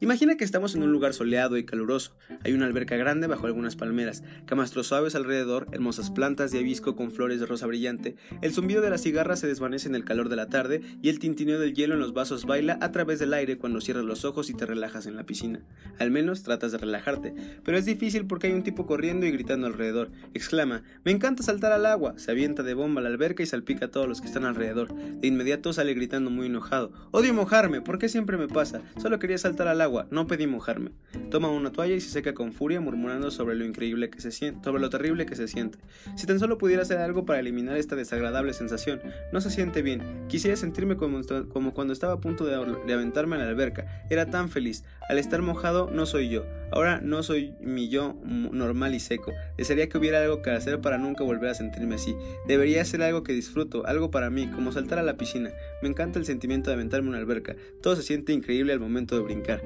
Imagina 0.00 0.36
que 0.36 0.44
estamos 0.44 0.76
en 0.76 0.84
un 0.84 0.92
lugar 0.92 1.12
soleado 1.12 1.56
y 1.56 1.64
caluroso. 1.64 2.16
Hay 2.44 2.52
una 2.52 2.66
alberca 2.66 2.96
grande 2.96 3.26
bajo 3.26 3.46
algunas 3.46 3.74
palmeras, 3.74 4.22
camastros 4.46 4.86
suaves 4.86 5.16
alrededor, 5.16 5.66
hermosas 5.72 6.10
plantas 6.10 6.52
de 6.52 6.60
hibisco 6.60 6.94
con 6.94 7.10
flores 7.10 7.40
de 7.40 7.46
rosa 7.46 7.66
brillante, 7.66 8.14
el 8.40 8.52
zumbido 8.52 8.82
de 8.82 8.90
la 8.90 8.98
cigarra 8.98 9.34
se 9.34 9.48
desvanece 9.48 9.88
en 9.88 9.96
el 9.96 10.04
calor 10.04 10.28
de 10.28 10.36
la 10.36 10.46
tarde 10.46 10.80
y 11.02 11.08
el 11.08 11.18
tintineo 11.18 11.58
del 11.58 11.74
hielo 11.74 11.94
en 11.94 12.00
los 12.00 12.14
vasos 12.14 12.44
baila 12.44 12.78
a 12.80 12.92
través 12.92 13.18
del 13.18 13.34
aire 13.34 13.58
cuando 13.64 13.80
cierras 13.80 14.04
los 14.04 14.26
ojos 14.26 14.50
y 14.50 14.52
te 14.52 14.66
relajas 14.66 15.06
en 15.06 15.16
la 15.16 15.24
piscina. 15.24 15.62
Al 15.98 16.10
menos 16.10 16.42
tratas 16.42 16.70
de 16.70 16.76
relajarte, 16.76 17.34
pero 17.64 17.78
es 17.78 17.86
difícil 17.86 18.26
porque 18.26 18.48
hay 18.48 18.52
un 18.52 18.62
tipo 18.62 18.84
corriendo 18.84 19.24
y 19.24 19.30
gritando 19.30 19.66
alrededor. 19.66 20.10
Exclama, 20.34 20.82
me 21.02 21.12
encanta 21.12 21.42
saltar 21.42 21.72
al 21.72 21.86
agua, 21.86 22.12
se 22.18 22.30
avienta 22.30 22.62
de 22.62 22.74
bomba 22.74 23.00
a 23.00 23.04
la 23.04 23.08
alberca 23.08 23.42
y 23.42 23.46
salpica 23.46 23.86
a 23.86 23.90
todos 23.90 24.06
los 24.06 24.20
que 24.20 24.26
están 24.26 24.44
alrededor. 24.44 24.94
De 24.94 25.28
inmediato 25.28 25.72
sale 25.72 25.94
gritando 25.94 26.28
muy 26.28 26.48
enojado, 26.48 26.92
odio 27.10 27.32
mojarme, 27.32 27.80
¿por 27.80 27.98
qué 27.98 28.10
siempre 28.10 28.36
me 28.36 28.48
pasa? 28.48 28.82
Solo 29.00 29.18
quería 29.18 29.38
saltar 29.38 29.66
al 29.66 29.80
agua, 29.80 30.08
no 30.10 30.26
pedí 30.26 30.46
mojarme. 30.46 30.90
Toma 31.30 31.48
una 31.48 31.72
toalla 31.72 31.94
y 31.94 32.02
se 32.02 32.10
seca 32.10 32.34
con 32.34 32.52
furia 32.52 32.82
murmurando 32.82 33.30
sobre 33.30 33.54
lo 33.54 33.64
increíble 33.64 34.10
que 34.10 34.20
se 34.20 34.30
siente, 34.30 34.62
sobre 34.62 34.82
lo 34.82 34.90
terrible 34.90 35.24
que 35.24 35.36
se 35.36 35.48
siente. 35.48 35.78
Si 36.16 36.26
tan 36.26 36.38
solo 36.38 36.58
pudiera 36.58 36.82
hacer 36.82 36.98
algo 36.98 37.24
para 37.24 37.40
eliminar 37.40 37.78
esta 37.78 37.96
desagradable 37.96 38.52
sensación, 38.52 39.00
no 39.32 39.40
se 39.40 39.48
siente 39.48 39.80
bien. 39.80 40.02
Quisiera 40.28 40.54
sentirme 40.54 40.98
como, 40.98 41.72
cuando 41.72 41.94
estaba 41.94 42.12
a 42.12 42.20
punto 42.20 42.44
de, 42.44 42.76
de 42.86 42.92
aventarme 42.92 43.36
a 43.36 43.38
la 43.38 43.46
alberca, 43.54 44.04
era 44.10 44.26
tan 44.26 44.48
feliz. 44.48 44.84
Al 45.08 45.18
estar 45.18 45.42
mojado 45.42 45.90
no 45.90 46.06
soy 46.06 46.28
yo. 46.28 46.44
Ahora 46.72 47.00
no 47.00 47.22
soy 47.22 47.54
mi 47.60 47.88
yo 47.88 48.16
normal 48.24 48.94
y 48.94 49.00
seco. 49.00 49.32
Desearía 49.56 49.88
que 49.88 49.98
hubiera 49.98 50.22
algo 50.22 50.42
que 50.42 50.50
hacer 50.50 50.80
para 50.80 50.98
nunca 50.98 51.22
volver 51.22 51.50
a 51.50 51.54
sentirme 51.54 51.94
así. 51.94 52.16
Debería 52.48 52.84
ser 52.84 53.02
algo 53.02 53.22
que 53.22 53.32
disfruto, 53.32 53.86
algo 53.86 54.10
para 54.10 54.30
mí, 54.30 54.48
como 54.48 54.72
saltar 54.72 54.98
a 54.98 55.02
la 55.02 55.16
piscina. 55.16 55.50
Me 55.82 55.88
encanta 55.88 56.18
el 56.18 56.24
sentimiento 56.24 56.70
de 56.70 56.74
aventarme 56.74 57.10
una 57.10 57.18
alberca. 57.18 57.54
Todo 57.82 57.96
se 57.96 58.02
siente 58.02 58.32
increíble 58.32 58.72
al 58.72 58.80
momento 58.80 59.14
de 59.14 59.22
brincar. 59.22 59.62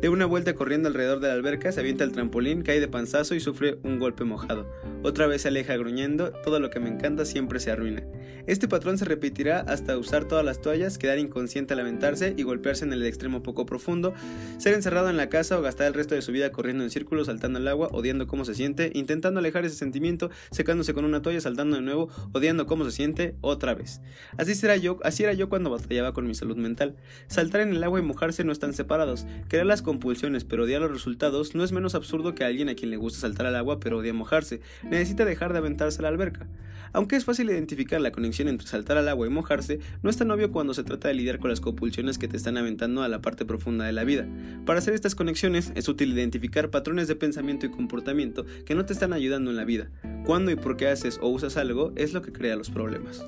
De 0.00 0.08
una 0.08 0.26
vuelta 0.26 0.54
corriendo 0.54 0.88
alrededor 0.88 1.20
de 1.20 1.28
la 1.28 1.34
alberca, 1.34 1.72
se 1.72 1.80
avienta 1.80 2.04
el 2.04 2.12
trampolín, 2.12 2.62
cae 2.62 2.80
de 2.80 2.88
panzazo 2.88 3.34
y 3.34 3.40
sufre 3.40 3.78
un 3.82 3.98
golpe 3.98 4.24
mojado. 4.24 4.70
Otra 5.02 5.26
vez 5.26 5.42
se 5.42 5.48
aleja 5.48 5.76
gruñendo, 5.76 6.32
todo 6.44 6.60
lo 6.60 6.70
que 6.70 6.80
me 6.80 6.88
encanta 6.88 7.24
siempre 7.24 7.60
se 7.60 7.70
arruina. 7.70 8.04
Este 8.46 8.68
patrón 8.68 8.96
se 8.96 9.04
repetirá 9.04 9.60
hasta 9.60 9.98
usar 9.98 10.26
todas 10.26 10.44
las 10.44 10.60
toallas, 10.60 10.98
quedar 10.98 11.18
inconsciente 11.18 11.74
al 11.74 11.80
aventarse 11.80 12.34
y 12.36 12.44
golpearse 12.44 12.84
en 12.84 12.92
el 12.92 13.04
extremo 13.04 13.25
poco 13.42 13.66
profundo, 13.66 14.14
ser 14.58 14.74
encerrado 14.74 15.10
en 15.10 15.16
la 15.16 15.28
casa 15.28 15.58
o 15.58 15.62
gastar 15.62 15.86
el 15.86 15.94
resto 15.94 16.14
de 16.14 16.22
su 16.22 16.32
vida 16.32 16.50
corriendo 16.52 16.84
en 16.84 16.90
círculos, 16.90 17.26
saltando 17.26 17.58
al 17.58 17.68
agua, 17.68 17.88
odiando 17.92 18.26
cómo 18.26 18.44
se 18.44 18.54
siente, 18.54 18.90
intentando 18.94 19.40
alejar 19.40 19.64
ese 19.64 19.76
sentimiento, 19.76 20.30
secándose 20.50 20.94
con 20.94 21.04
una 21.04 21.22
toalla, 21.22 21.40
saltando 21.40 21.76
de 21.76 21.82
nuevo, 21.82 22.08
odiando 22.32 22.66
cómo 22.66 22.84
se 22.84 22.92
siente 22.92 23.36
otra 23.40 23.74
vez. 23.74 24.00
Así 24.36 24.54
será 24.54 24.76
yo, 24.76 24.98
así 25.02 25.22
era 25.22 25.32
yo 25.32 25.48
cuando 25.48 25.70
batallaba 25.70 26.12
con 26.12 26.26
mi 26.26 26.34
salud 26.34 26.56
mental. 26.56 26.96
Saltar 27.28 27.62
en 27.62 27.70
el 27.70 27.84
agua 27.84 28.00
y 28.00 28.02
mojarse 28.02 28.44
no 28.44 28.52
están 28.52 28.72
separados. 28.72 29.26
Querer 29.48 29.66
las 29.66 29.82
compulsiones 29.82 30.44
pero 30.44 30.64
odiar 30.64 30.80
los 30.80 30.92
resultados 30.92 31.54
no 31.54 31.64
es 31.64 31.72
menos 31.72 31.94
absurdo 31.94 32.34
que 32.34 32.44
alguien 32.44 32.68
a 32.68 32.74
quien 32.74 32.90
le 32.90 32.96
gusta 32.96 33.20
saltar 33.20 33.46
al 33.46 33.56
agua 33.56 33.80
pero 33.80 33.98
odia 33.98 34.14
mojarse. 34.14 34.60
Necesita 34.84 35.24
dejar 35.24 35.52
de 35.52 35.58
aventarse 35.58 35.98
a 35.98 36.02
la 36.02 36.08
alberca. 36.08 36.46
Aunque 36.92 37.16
es 37.16 37.24
fácil 37.24 37.50
identificar 37.50 38.00
la 38.00 38.10
conexión 38.10 38.48
entre 38.48 38.66
saltar 38.66 38.96
al 38.96 39.08
agua 39.08 39.26
y 39.26 39.30
mojarse, 39.30 39.80
no 40.02 40.08
es 40.08 40.16
tan 40.16 40.30
obvio 40.30 40.50
cuando 40.50 40.72
se 40.72 40.84
trata 40.84 41.08
de 41.08 41.14
lidiar 41.14 41.38
con 41.38 41.50
las 41.50 41.60
compulsiones 41.60 42.16
que 42.16 42.28
te 42.28 42.36
están 42.36 42.56
aventando 42.56 43.02
a 43.02 43.08
la 43.08 43.15
parte 43.20 43.44
profunda 43.44 43.84
de 43.84 43.92
la 43.92 44.04
vida. 44.04 44.26
Para 44.64 44.78
hacer 44.78 44.94
estas 44.94 45.14
conexiones 45.14 45.72
es 45.74 45.88
útil 45.88 46.12
identificar 46.12 46.70
patrones 46.70 47.08
de 47.08 47.16
pensamiento 47.16 47.66
y 47.66 47.70
comportamiento 47.70 48.44
que 48.64 48.74
no 48.74 48.84
te 48.84 48.92
están 48.92 49.12
ayudando 49.12 49.50
en 49.50 49.56
la 49.56 49.64
vida. 49.64 49.88
Cuándo 50.24 50.50
y 50.50 50.56
por 50.56 50.76
qué 50.76 50.88
haces 50.88 51.18
o 51.22 51.28
usas 51.28 51.56
algo 51.56 51.92
es 51.96 52.12
lo 52.12 52.22
que 52.22 52.32
crea 52.32 52.56
los 52.56 52.70
problemas. 52.70 53.24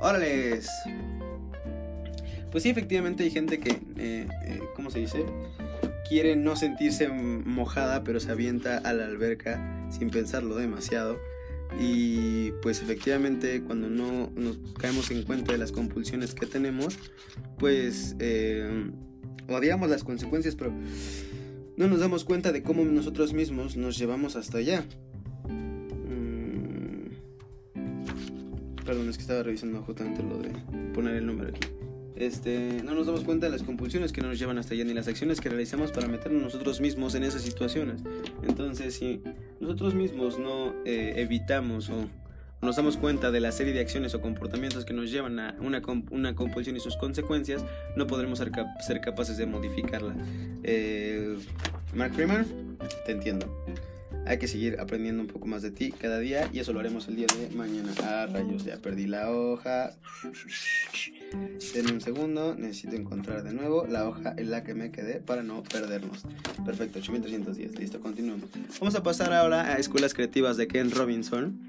¡Órales! 0.00 0.68
Pues 2.50 2.64
sí, 2.64 2.70
efectivamente 2.70 3.24
hay 3.24 3.30
gente 3.30 3.58
que, 3.58 3.70
eh, 3.96 4.28
eh, 4.44 4.60
¿cómo 4.76 4.90
se 4.90 4.98
dice? 4.98 5.24
Quiere 6.08 6.36
no 6.36 6.54
sentirse 6.56 7.08
mojada, 7.08 8.04
pero 8.04 8.20
se 8.20 8.30
avienta 8.30 8.76
a 8.76 8.92
la 8.92 9.06
alberca 9.06 9.86
sin 9.90 10.10
pensarlo 10.10 10.56
demasiado. 10.56 11.18
Y 11.80 12.52
pues 12.62 12.82
efectivamente 12.82 13.62
cuando 13.62 13.88
no 13.88 14.30
nos 14.34 14.58
caemos 14.78 15.10
en 15.10 15.22
cuenta 15.22 15.52
de 15.52 15.58
las 15.58 15.72
compulsiones 15.72 16.34
que 16.34 16.46
tenemos, 16.46 16.98
pues 17.58 18.16
eh, 18.18 18.90
odiamos 19.48 19.88
las 19.90 20.04
consecuencias, 20.04 20.54
pero 20.54 20.72
no 21.76 21.88
nos 21.88 22.00
damos 22.00 22.24
cuenta 22.24 22.52
de 22.52 22.62
cómo 22.62 22.84
nosotros 22.84 23.32
mismos 23.32 23.76
nos 23.76 23.98
llevamos 23.98 24.36
hasta 24.36 24.58
allá. 24.58 24.84
Mm, 25.48 27.08
perdón, 28.84 29.08
es 29.08 29.16
que 29.16 29.22
estaba 29.22 29.42
revisando 29.42 29.82
justamente 29.82 30.22
lo 30.22 30.38
de 30.38 30.50
poner 30.92 31.16
el 31.16 31.26
número 31.26 31.48
aquí. 31.50 31.68
Este, 32.14 32.82
no 32.84 32.94
nos 32.94 33.06
damos 33.06 33.24
cuenta 33.24 33.46
de 33.46 33.52
las 33.52 33.62
compulsiones 33.62 34.12
que 34.12 34.20
nos 34.20 34.38
llevan 34.38 34.58
hasta 34.58 34.74
allá 34.74 34.84
ni 34.84 34.92
las 34.92 35.08
acciones 35.08 35.40
que 35.40 35.48
realizamos 35.48 35.90
para 35.92 36.08
meternos 36.08 36.42
nosotros 36.42 36.80
mismos 36.80 37.14
en 37.14 37.24
esas 37.24 37.42
situaciones. 37.42 38.02
Entonces, 38.46 38.94
si 38.94 39.22
nosotros 39.62 39.94
mismos 39.94 40.40
no 40.40 40.74
eh, 40.84 41.14
evitamos 41.16 41.88
o 41.88 42.08
nos 42.60 42.76
damos 42.76 42.96
cuenta 42.96 43.30
de 43.30 43.40
la 43.40 43.52
serie 43.52 43.72
de 43.72 43.80
acciones 43.80 44.14
o 44.14 44.20
comportamientos 44.20 44.84
que 44.84 44.92
nos 44.92 45.10
llevan 45.10 45.38
a 45.38 45.54
una, 45.60 45.80
una 46.10 46.34
compulsión 46.34 46.76
y 46.76 46.80
sus 46.80 46.96
consecuencias, 46.96 47.64
no 47.96 48.06
podremos 48.06 48.38
ser, 48.38 49.00
capaces 49.00 49.36
de 49.36 49.46
modificarla. 49.46 50.14
Eh, 50.62 51.38
Mark 51.94 52.12
Kramer, 52.14 52.44
te 53.06 53.12
entiendo. 53.12 53.46
Hay 54.32 54.38
que 54.38 54.48
seguir 54.48 54.80
aprendiendo 54.80 55.20
un 55.20 55.28
poco 55.28 55.46
más 55.46 55.60
de 55.60 55.70
ti 55.70 55.92
cada 55.92 56.18
día 56.18 56.48
y 56.54 56.60
eso 56.60 56.72
lo 56.72 56.80
haremos 56.80 57.06
el 57.06 57.16
día 57.16 57.26
de 57.38 57.54
mañana. 57.54 57.92
Ah, 58.02 58.26
rayos, 58.32 58.64
ya 58.64 58.78
perdí 58.78 59.06
la 59.06 59.30
hoja. 59.30 59.92
Denme 61.74 61.92
un 61.92 62.00
segundo, 62.00 62.54
necesito 62.54 62.96
encontrar 62.96 63.42
de 63.42 63.52
nuevo 63.52 63.86
la 63.86 64.08
hoja 64.08 64.32
en 64.38 64.50
la 64.50 64.64
que 64.64 64.72
me 64.72 64.90
quedé 64.90 65.20
para 65.20 65.42
no 65.42 65.62
perdernos. 65.62 66.22
Perfecto, 66.64 67.00
8310, 67.00 67.78
listo, 67.78 68.00
continuamos. 68.00 68.48
Vamos 68.80 68.94
a 68.94 69.02
pasar 69.02 69.34
ahora 69.34 69.66
a 69.66 69.74
Escuelas 69.74 70.14
Creativas 70.14 70.56
de 70.56 70.66
Ken 70.66 70.90
Robinson. 70.92 71.60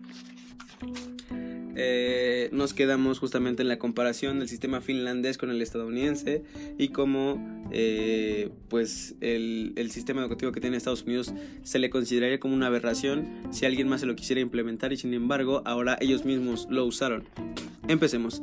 Eh, 1.75 2.49
nos 2.51 2.73
quedamos 2.73 3.19
justamente 3.19 3.63
en 3.63 3.67
la 3.67 3.79
comparación 3.79 4.39
del 4.39 4.47
sistema 4.47 4.81
finlandés 4.81 5.37
con 5.37 5.49
el 5.49 5.61
estadounidense 5.61 6.43
y 6.77 6.89
cómo 6.89 7.43
eh, 7.71 8.49
pues 8.69 9.15
el, 9.21 9.73
el, 9.75 9.89
sistema 9.89 10.21
educativo 10.21 10.51
que 10.51 10.61
tiene 10.61 10.77
Estados 10.77 11.03
Unidos 11.03 11.33
se 11.63 11.79
le 11.79 11.89
consideraría 11.89 12.39
como 12.39 12.53
una 12.53 12.67
aberración 12.67 13.27
si 13.51 13.65
alguien 13.65 13.87
más 13.87 14.01
se 14.01 14.05
lo 14.05 14.15
quisiera 14.15 14.41
implementar 14.41 14.93
y 14.93 14.97
sin 14.97 15.13
embargo 15.13 15.63
ahora 15.65 15.97
ellos 15.99 16.25
mismos 16.25 16.67
lo 16.69 16.85
usaron. 16.85 17.23
Empecemos. 17.87 18.41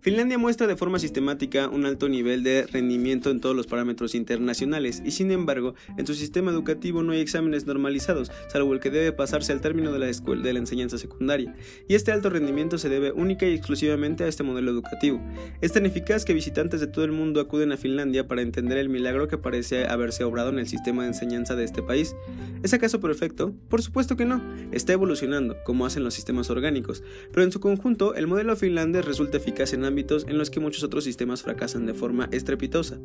Finlandia 0.00 0.38
muestra 0.38 0.68
de 0.68 0.76
forma 0.76 1.00
sistemática 1.00 1.68
un 1.68 1.84
alto 1.84 2.08
nivel 2.08 2.44
de 2.44 2.68
rendimiento 2.68 3.30
en 3.30 3.40
todos 3.40 3.56
los 3.56 3.66
parámetros 3.66 4.14
internacionales 4.14 5.02
y 5.04 5.10
sin 5.10 5.32
embargo 5.32 5.74
en 5.96 6.06
su 6.06 6.14
sistema 6.14 6.52
educativo 6.52 7.02
no 7.02 7.12
hay 7.12 7.20
exámenes 7.20 7.66
normalizados, 7.66 8.30
salvo 8.46 8.72
el 8.74 8.80
que 8.80 8.90
debe 8.90 9.10
pasarse 9.10 9.52
al 9.52 9.60
término 9.60 9.90
de 9.92 9.98
la, 9.98 10.08
escuela, 10.08 10.42
de 10.42 10.52
la 10.52 10.60
enseñanza 10.60 10.98
secundaria, 10.98 11.56
y 11.88 11.96
este 11.96 12.12
alto 12.12 12.30
rendimiento 12.30 12.78
se 12.78 12.88
debe 12.88 13.10
única 13.10 13.46
y 13.46 13.54
exclusivamente 13.54 14.22
a 14.22 14.28
este 14.28 14.44
modelo 14.44 14.70
educativo. 14.70 15.20
Es 15.60 15.72
tan 15.72 15.84
eficaz 15.84 16.24
que 16.24 16.32
visitantes 16.32 16.80
de 16.80 16.86
todo 16.86 17.04
el 17.04 17.12
mundo 17.12 17.40
acuden 17.40 17.72
a 17.72 17.76
Finlandia 17.76 18.28
para 18.28 18.42
entender 18.42 18.78
el 18.78 18.88
milagro 18.88 19.26
que 19.26 19.36
parece 19.36 19.86
haberse 19.86 20.22
obrado 20.22 20.50
en 20.50 20.60
el 20.60 20.68
sistema 20.68 21.02
de 21.02 21.08
enseñanza 21.08 21.56
de 21.56 21.64
este 21.64 21.82
país. 21.82 22.14
¿Es 22.62 22.72
acaso 22.72 23.00
perfecto? 23.00 23.52
Por 23.68 23.82
supuesto 23.82 24.16
que 24.16 24.24
no, 24.24 24.40
está 24.70 24.92
evolucionando, 24.92 25.56
como 25.64 25.86
hacen 25.86 26.04
los 26.04 26.14
sistemas 26.14 26.50
orgánicos, 26.50 27.02
pero 27.32 27.42
en 27.42 27.50
su 27.50 27.58
conjunto 27.58 28.14
el 28.14 28.28
modelo 28.28 28.54
finlandés 28.54 29.04
resulta 29.04 29.38
eficaz 29.38 29.72
en 29.72 29.87
ámbitos 29.88 30.24
en 30.28 30.38
los 30.38 30.50
que 30.50 30.60
muchos 30.60 30.84
otros 30.84 31.02
sistemas 31.02 31.42
fracasan 31.42 31.86
de 31.86 31.94
forma 31.94 32.28
estrepitosa. 32.30 33.00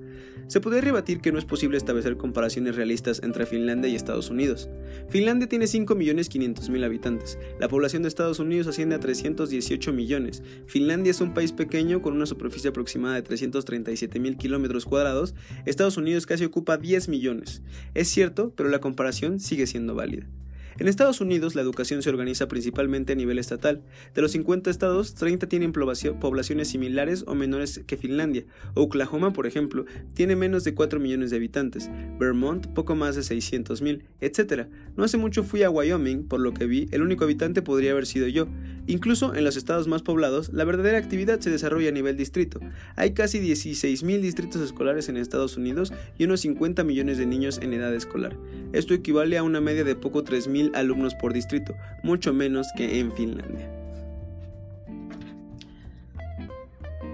Se 0.46 0.62
puede 0.62 0.82
rebatir 0.82 1.20
que 1.22 1.32
no 1.32 1.40
es 1.40 1.46
posible 1.46 1.78
establecer 1.78 2.18
comparaciones 2.18 2.76
realistas 2.76 3.22
entre 3.24 3.48
Finlandia 3.48 3.90
y 3.90 3.96
Estados 3.96 4.30
Unidos. 4.30 4.70
Finlandia 5.10 5.50
tiene 5.50 5.66
5.500.000 5.66 6.86
habitantes, 6.86 7.40
la 7.60 7.68
población 7.68 8.04
de 8.04 8.10
Estados 8.10 8.38
Unidos 8.38 8.68
asciende 8.68 8.96
a 8.96 9.00
318 9.00 9.94
millones. 9.94 10.44
Finlandia 10.68 11.12
es 11.12 11.22
un 11.22 11.34
país 11.34 11.52
pequeño 11.52 12.02
con 12.02 12.14
una 12.14 12.28
superficie 12.28 12.70
aproximada 12.70 13.16
de 13.16 13.24
337.000 13.24 14.38
kilómetros 14.38 14.86
cuadrados, 14.86 15.34
Estados 15.66 15.98
Unidos 15.98 16.26
casi 16.26 16.46
ocupa 16.46 16.78
10 16.78 17.10
millones. 17.10 17.64
Es 17.94 18.10
cierto, 18.10 18.54
pero 18.56 18.70
la 18.70 18.80
comparación 18.80 19.40
sigue 19.40 19.66
siendo 19.66 19.96
válida. 19.96 20.28
En 20.80 20.88
Estados 20.88 21.22
Unidos 21.22 21.54
la 21.54 21.62
educación 21.62 22.02
se 22.02 22.10
organiza 22.10 22.48
principalmente 22.48 23.14
a 23.14 23.16
nivel 23.16 23.38
estatal. 23.38 23.84
De 24.16 24.22
los 24.22 24.32
50 24.32 24.70
estados, 24.70 25.14
30 25.14 25.48
tienen 25.48 25.72
poblaciones 25.72 26.68
similares 26.68 27.24
o 27.28 27.36
menores 27.36 27.84
que 27.86 27.98
Finlandia. 27.98 28.46
Oklahoma, 28.74 29.34
por 29.34 29.46
ejemplo, 29.46 29.86
tiene 30.14 30.36
menos 30.36 30.64
de 30.64 30.74
4 30.74 31.00
millones 31.00 31.30
de 31.30 31.38
habitantes, 31.38 31.92
Vermont 32.20 32.68
poco 32.68 32.96
más 32.96 33.16
de 33.16 33.24
600 33.24 33.82
mil, 33.82 34.06
etc. 34.20 34.68
No 34.96 35.04
hace 35.04 35.18
mucho 35.18 35.44
fui 35.44 35.64
a 35.64 35.70
Wyoming, 35.70 36.28
por 36.28 36.40
lo 36.40 36.54
que 36.54 36.66
vi, 36.66 36.88
el 36.92 37.02
único 37.02 37.24
habitante 37.24 37.62
podría 37.62 37.92
haber 37.92 38.08
sido 38.08 38.28
yo. 38.28 38.48
Incluso 38.88 39.34
en 39.36 39.44
los 39.44 39.56
estados 39.56 39.88
más 39.88 40.02
poblados, 40.02 40.52
la 40.52 40.66
verdadera 40.66 40.98
actividad 40.98 41.40
se 41.40 41.50
desarrolla 41.50 41.90
a 41.90 41.94
nivel 41.94 42.18
distrito. 42.18 42.60
Hay 42.96 43.14
casi 43.14 43.40
16 43.40 44.04
mil 44.04 44.22
distritos 44.22 44.62
escolares 44.62 45.10
en 45.10 45.18
Estados 45.18 45.58
Unidos 45.58 45.94
y 46.18 46.26
unos 46.26 46.42
50 46.42 46.84
millones 46.84 47.18
de 47.18 47.26
niños 47.26 47.60
en 47.62 47.74
edad 47.74 47.94
escolar. 47.94 48.36
Esto 48.74 48.94
equivale 48.94 49.38
a 49.38 49.44
una 49.44 49.62
media 49.62 49.84
de 49.84 49.96
poco 49.96 50.24
3.000 50.24 50.72
alumnos 50.76 51.16
por 51.16 51.34
distrito, 51.34 51.74
mucho 52.04 52.34
menos 52.34 52.68
que 52.76 53.00
en 53.00 53.12
Finlandia. 53.14 53.70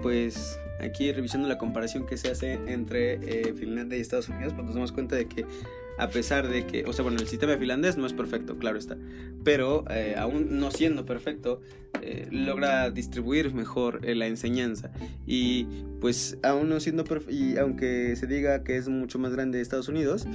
Pues 0.02 0.58
aquí 0.80 1.12
revisando 1.12 1.46
la 1.46 1.58
comparación 1.58 2.06
que 2.06 2.16
se 2.16 2.30
hace 2.30 2.54
entre 2.66 3.14
eh, 3.14 3.54
Finlandia 3.54 3.98
y 3.98 4.00
Estados 4.00 4.28
Unidos, 4.28 4.54
pues 4.54 4.66
nos 4.66 4.74
damos 4.74 4.92
cuenta 4.92 5.16
de 5.16 5.26
que 5.26 5.44
a 6.00 6.08
pesar 6.08 6.48
de 6.48 6.66
que, 6.66 6.84
o 6.84 6.92
sea, 6.94 7.02
bueno, 7.02 7.18
el 7.20 7.28
sistema 7.28 7.56
finlandés 7.58 7.98
no 7.98 8.06
es 8.06 8.14
perfecto, 8.14 8.56
claro 8.56 8.78
está, 8.78 8.96
pero 9.44 9.84
eh, 9.90 10.14
aún 10.16 10.58
no 10.58 10.70
siendo 10.70 11.04
perfecto, 11.04 11.60
eh, 12.00 12.26
logra 12.30 12.90
distribuir 12.90 13.52
mejor 13.52 14.04
la 14.04 14.26
enseñanza. 14.26 14.90
Y 15.26 15.66
pues 16.00 16.38
aún 16.42 16.70
no 16.70 16.80
siendo 16.80 17.04
perfecto, 17.04 17.34
y 17.34 17.58
aunque 17.58 18.16
se 18.16 18.26
diga 18.26 18.64
que 18.64 18.78
es 18.78 18.88
mucho 18.88 19.18
más 19.18 19.32
grande 19.32 19.60
Estados 19.60 19.88
Unidos, 19.88 20.26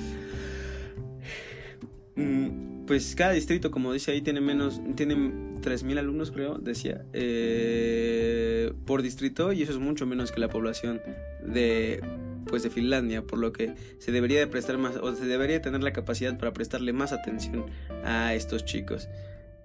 mm, 2.15 2.85
pues 2.85 3.15
cada 3.15 3.31
distrito, 3.31 3.71
como 3.71 3.91
dice 3.91 4.11
ahí, 4.11 4.21
tiene 4.21 4.41
menos, 4.41 4.79
tiene 4.95 5.15
3.000 5.15 5.97
alumnos, 5.97 6.29
creo, 6.29 6.59
decía, 6.59 7.05
eh, 7.13 8.71
por 8.85 9.01
distrito, 9.01 9.51
y 9.51 9.63
eso 9.63 9.71
es 9.71 9.79
mucho 9.79 10.05
menos 10.05 10.31
que 10.31 10.39
la 10.39 10.49
población 10.49 11.01
de 11.43 12.01
pues 12.47 12.63
de 12.63 12.69
Finlandia, 12.69 13.21
por 13.23 13.39
lo 13.39 13.51
que 13.51 13.75
se 13.99 14.11
debería 14.11 14.39
de 14.39 14.47
prestar 14.47 14.77
más 14.77 14.95
o 14.97 15.13
se 15.15 15.25
debería 15.25 15.61
tener 15.61 15.83
la 15.83 15.93
capacidad 15.93 16.37
para 16.37 16.53
prestarle 16.53 16.93
más 16.93 17.11
atención 17.11 17.65
a 18.03 18.33
estos 18.33 18.65
chicos. 18.65 19.07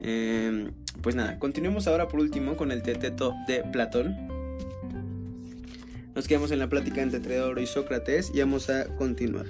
Em, 0.00 0.72
pues 1.02 1.14
nada, 1.14 1.38
continuemos 1.38 1.86
ahora 1.86 2.08
por 2.08 2.20
último 2.20 2.56
con 2.56 2.72
el 2.72 2.82
teteto 2.82 3.34
de 3.46 3.62
Platón. 3.64 4.16
Nos 6.14 6.26
quedamos 6.26 6.50
en 6.50 6.58
la 6.58 6.68
plática 6.68 7.02
entre 7.02 7.20
Teodoro 7.20 7.60
y 7.60 7.66
Sócrates 7.66 8.32
y 8.34 8.40
vamos 8.40 8.70
a 8.70 8.86
continuar. 8.96 9.46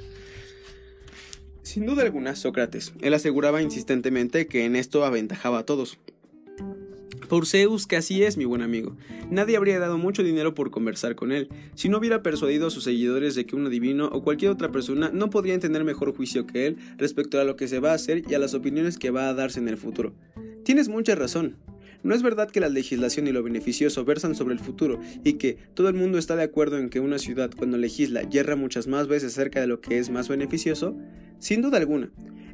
Sin 1.62 1.86
duda 1.86 2.02
alguna, 2.02 2.34
Sócrates. 2.34 2.92
Él 3.00 3.14
aseguraba 3.14 3.62
insistentemente 3.62 4.46
que 4.46 4.64
en 4.64 4.74
esto 4.74 5.04
aventajaba 5.04 5.60
a 5.60 5.64
todos. 5.64 5.98
Por 7.30 7.46
Zeus, 7.46 7.86
que 7.86 7.96
así 7.96 8.24
es, 8.24 8.36
mi 8.36 8.44
buen 8.44 8.60
amigo. 8.60 8.96
Nadie 9.30 9.56
habría 9.56 9.78
dado 9.78 9.98
mucho 9.98 10.24
dinero 10.24 10.52
por 10.52 10.72
conversar 10.72 11.14
con 11.14 11.30
él, 11.30 11.48
si 11.76 11.88
no 11.88 11.98
hubiera 11.98 12.24
persuadido 12.24 12.66
a 12.66 12.70
sus 12.70 12.82
seguidores 12.82 13.36
de 13.36 13.46
que 13.46 13.54
un 13.54 13.64
adivino 13.68 14.06
o 14.06 14.24
cualquier 14.24 14.50
otra 14.50 14.72
persona 14.72 15.12
no 15.14 15.30
podría 15.30 15.56
tener 15.60 15.84
mejor 15.84 16.12
juicio 16.12 16.44
que 16.44 16.66
él 16.66 16.78
respecto 16.98 17.40
a 17.40 17.44
lo 17.44 17.54
que 17.54 17.68
se 17.68 17.78
va 17.78 17.92
a 17.92 17.94
hacer 17.94 18.24
y 18.28 18.34
a 18.34 18.40
las 18.40 18.54
opiniones 18.54 18.98
que 18.98 19.12
va 19.12 19.28
a 19.28 19.34
darse 19.34 19.60
en 19.60 19.68
el 19.68 19.76
futuro. 19.76 20.12
Tienes 20.64 20.88
mucha 20.88 21.14
razón. 21.14 21.54
No 22.02 22.16
es 22.16 22.22
verdad 22.24 22.50
que 22.50 22.58
la 22.58 22.68
legislación 22.68 23.28
y 23.28 23.32
lo 23.32 23.44
beneficioso 23.44 24.04
versan 24.04 24.34
sobre 24.34 24.54
el 24.54 24.60
futuro 24.60 24.98
y 25.22 25.34
que 25.34 25.56
todo 25.74 25.88
el 25.88 25.94
mundo 25.94 26.18
está 26.18 26.34
de 26.34 26.42
acuerdo 26.42 26.78
en 26.78 26.90
que 26.90 26.98
una 26.98 27.20
ciudad 27.20 27.52
cuando 27.56 27.78
legisla 27.78 28.28
yerra 28.28 28.56
muchas 28.56 28.88
más 28.88 29.06
veces 29.06 29.34
cerca 29.34 29.60
de 29.60 29.68
lo 29.68 29.80
que 29.80 30.00
es 30.00 30.10
más 30.10 30.28
beneficioso. 30.28 30.96
Sin 31.38 31.62
duda 31.62 31.78
alguna. 31.78 32.10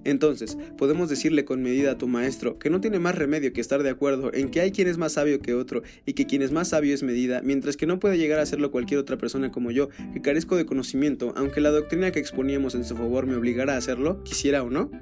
Entonces, 0.06 0.56
podemos 0.78 1.08
decirle 1.08 1.44
con 1.44 1.62
medida 1.62 1.90
a 1.90 1.98
tu 1.98 2.06
maestro 2.06 2.60
que 2.60 2.70
no 2.70 2.80
tiene 2.80 3.00
más 3.00 3.16
remedio 3.16 3.52
que 3.52 3.60
estar 3.60 3.82
de 3.82 3.90
acuerdo 3.90 4.32
en 4.32 4.50
que 4.50 4.60
hay 4.60 4.70
quien 4.70 4.86
es 4.86 4.98
más 4.98 5.14
sabio 5.14 5.40
que 5.40 5.52
otro 5.52 5.82
y 6.06 6.12
que 6.12 6.26
quien 6.26 6.42
es 6.42 6.52
más 6.52 6.68
sabio 6.68 6.94
es 6.94 7.02
medida, 7.02 7.42
mientras 7.42 7.76
que 7.76 7.86
no 7.86 7.98
puede 7.98 8.16
llegar 8.16 8.38
a 8.38 8.42
hacerlo 8.42 8.70
cualquier 8.70 9.00
otra 9.00 9.18
persona 9.18 9.50
como 9.50 9.72
yo, 9.72 9.88
que 10.12 10.22
carezco 10.22 10.54
de 10.54 10.64
conocimiento, 10.64 11.32
aunque 11.36 11.60
la 11.60 11.70
doctrina 11.70 12.12
que 12.12 12.20
exponíamos 12.20 12.76
en 12.76 12.84
su 12.84 12.94
favor 12.94 13.26
me 13.26 13.34
obligara 13.34 13.74
a 13.74 13.78
hacerlo, 13.78 14.22
quisiera 14.22 14.62
o 14.62 14.70
no. 14.70 14.92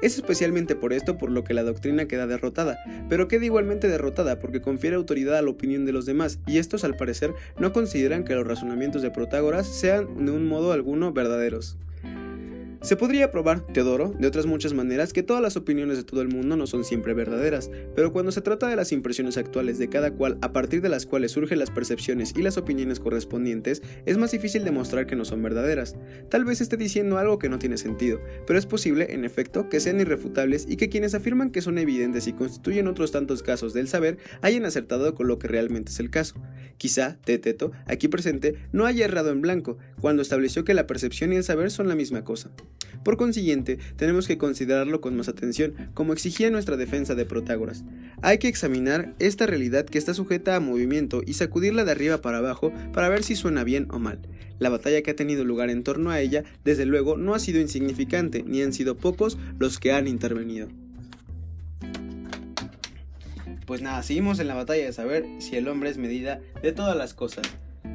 Es 0.00 0.16
especialmente 0.16 0.74
por 0.74 0.94
esto 0.94 1.18
por 1.18 1.30
lo 1.30 1.44
que 1.44 1.52
la 1.52 1.62
doctrina 1.62 2.08
queda 2.08 2.26
derrotada, 2.26 2.78
pero 3.10 3.28
queda 3.28 3.44
igualmente 3.44 3.88
derrotada 3.88 4.38
porque 4.38 4.62
confiere 4.62 4.96
autoridad 4.96 5.36
a 5.36 5.42
la 5.42 5.50
opinión 5.50 5.84
de 5.84 5.92
los 5.92 6.06
demás, 6.06 6.38
y 6.46 6.56
estos 6.56 6.82
al 6.84 6.96
parecer 6.96 7.34
no 7.58 7.74
consideran 7.74 8.24
que 8.24 8.34
los 8.34 8.46
razonamientos 8.46 9.02
de 9.02 9.10
Protágoras 9.10 9.66
sean 9.66 10.24
de 10.24 10.32
un 10.32 10.48
modo 10.48 10.72
alguno 10.72 11.12
verdaderos. 11.12 11.76
Se 12.82 12.96
podría 12.96 13.30
probar, 13.30 13.60
Teodoro, 13.74 14.14
de 14.18 14.26
otras 14.26 14.46
muchas 14.46 14.72
maneras, 14.72 15.12
que 15.12 15.22
todas 15.22 15.42
las 15.42 15.54
opiniones 15.58 15.98
de 15.98 16.02
todo 16.02 16.22
el 16.22 16.28
mundo 16.28 16.56
no 16.56 16.66
son 16.66 16.82
siempre 16.82 17.12
verdaderas, 17.12 17.70
pero 17.94 18.10
cuando 18.10 18.32
se 18.32 18.40
trata 18.40 18.68
de 18.68 18.76
las 18.76 18.90
impresiones 18.90 19.36
actuales 19.36 19.78
de 19.78 19.90
cada 19.90 20.12
cual 20.12 20.38
a 20.40 20.54
partir 20.54 20.80
de 20.80 20.88
las 20.88 21.04
cuales 21.04 21.32
surgen 21.32 21.58
las 21.58 21.70
percepciones 21.70 22.32
y 22.34 22.40
las 22.40 22.56
opiniones 22.56 22.98
correspondientes, 22.98 23.82
es 24.06 24.16
más 24.16 24.30
difícil 24.30 24.64
demostrar 24.64 25.06
que 25.06 25.14
no 25.14 25.26
son 25.26 25.42
verdaderas. 25.42 25.94
Tal 26.30 26.46
vez 26.46 26.62
esté 26.62 26.78
diciendo 26.78 27.18
algo 27.18 27.38
que 27.38 27.50
no 27.50 27.58
tiene 27.58 27.76
sentido, 27.76 28.18
pero 28.46 28.58
es 28.58 28.64
posible, 28.64 29.08
en 29.10 29.26
efecto, 29.26 29.68
que 29.68 29.78
sean 29.78 30.00
irrefutables 30.00 30.64
y 30.66 30.76
que 30.76 30.88
quienes 30.88 31.14
afirman 31.14 31.50
que 31.50 31.60
son 31.60 31.76
evidentes 31.76 32.28
y 32.28 32.32
constituyen 32.32 32.88
otros 32.88 33.12
tantos 33.12 33.42
casos 33.42 33.74
del 33.74 33.88
saber 33.88 34.16
hayan 34.40 34.64
acertado 34.64 35.14
con 35.14 35.28
lo 35.28 35.38
que 35.38 35.48
realmente 35.48 35.92
es 35.92 36.00
el 36.00 36.08
caso. 36.08 36.36
Quizá, 36.78 37.18
Teteto, 37.26 37.72
aquí 37.84 38.08
presente, 38.08 38.54
no 38.72 38.86
haya 38.86 39.04
errado 39.04 39.32
en 39.32 39.42
blanco, 39.42 39.76
cuando 40.00 40.22
estableció 40.22 40.64
que 40.64 40.72
la 40.72 40.86
percepción 40.86 41.34
y 41.34 41.36
el 41.36 41.44
saber 41.44 41.70
son 41.70 41.86
la 41.86 41.94
misma 41.94 42.24
cosa. 42.24 42.50
Por 43.04 43.16
consiguiente, 43.16 43.78
tenemos 43.96 44.26
que 44.26 44.36
considerarlo 44.36 45.00
con 45.00 45.16
más 45.16 45.28
atención, 45.28 45.74
como 45.94 46.12
exigía 46.12 46.50
nuestra 46.50 46.76
defensa 46.76 47.14
de 47.14 47.24
Protágoras. 47.24 47.84
Hay 48.20 48.38
que 48.38 48.48
examinar 48.48 49.14
esta 49.18 49.46
realidad 49.46 49.86
que 49.86 49.96
está 49.96 50.12
sujeta 50.12 50.54
a 50.54 50.60
movimiento 50.60 51.22
y 51.24 51.34
sacudirla 51.34 51.84
de 51.84 51.92
arriba 51.92 52.20
para 52.20 52.38
abajo 52.38 52.72
para 52.92 53.08
ver 53.08 53.22
si 53.22 53.36
suena 53.36 53.64
bien 53.64 53.88
o 53.90 53.98
mal. 53.98 54.20
La 54.58 54.68
batalla 54.68 55.00
que 55.02 55.12
ha 55.12 55.16
tenido 55.16 55.44
lugar 55.44 55.70
en 55.70 55.82
torno 55.82 56.10
a 56.10 56.20
ella, 56.20 56.44
desde 56.64 56.84
luego, 56.84 57.16
no 57.16 57.34
ha 57.34 57.38
sido 57.38 57.60
insignificante, 57.60 58.42
ni 58.42 58.60
han 58.60 58.74
sido 58.74 58.96
pocos 58.96 59.38
los 59.58 59.78
que 59.78 59.92
han 59.92 60.06
intervenido. 60.06 60.68
Pues 63.66 63.80
nada, 63.80 64.02
seguimos 64.02 64.40
en 64.40 64.48
la 64.48 64.54
batalla 64.54 64.84
de 64.84 64.92
saber 64.92 65.24
si 65.38 65.56
el 65.56 65.68
hombre 65.68 65.88
es 65.88 65.96
medida 65.96 66.40
de 66.62 66.72
todas 66.72 66.96
las 66.96 67.14
cosas. 67.14 67.46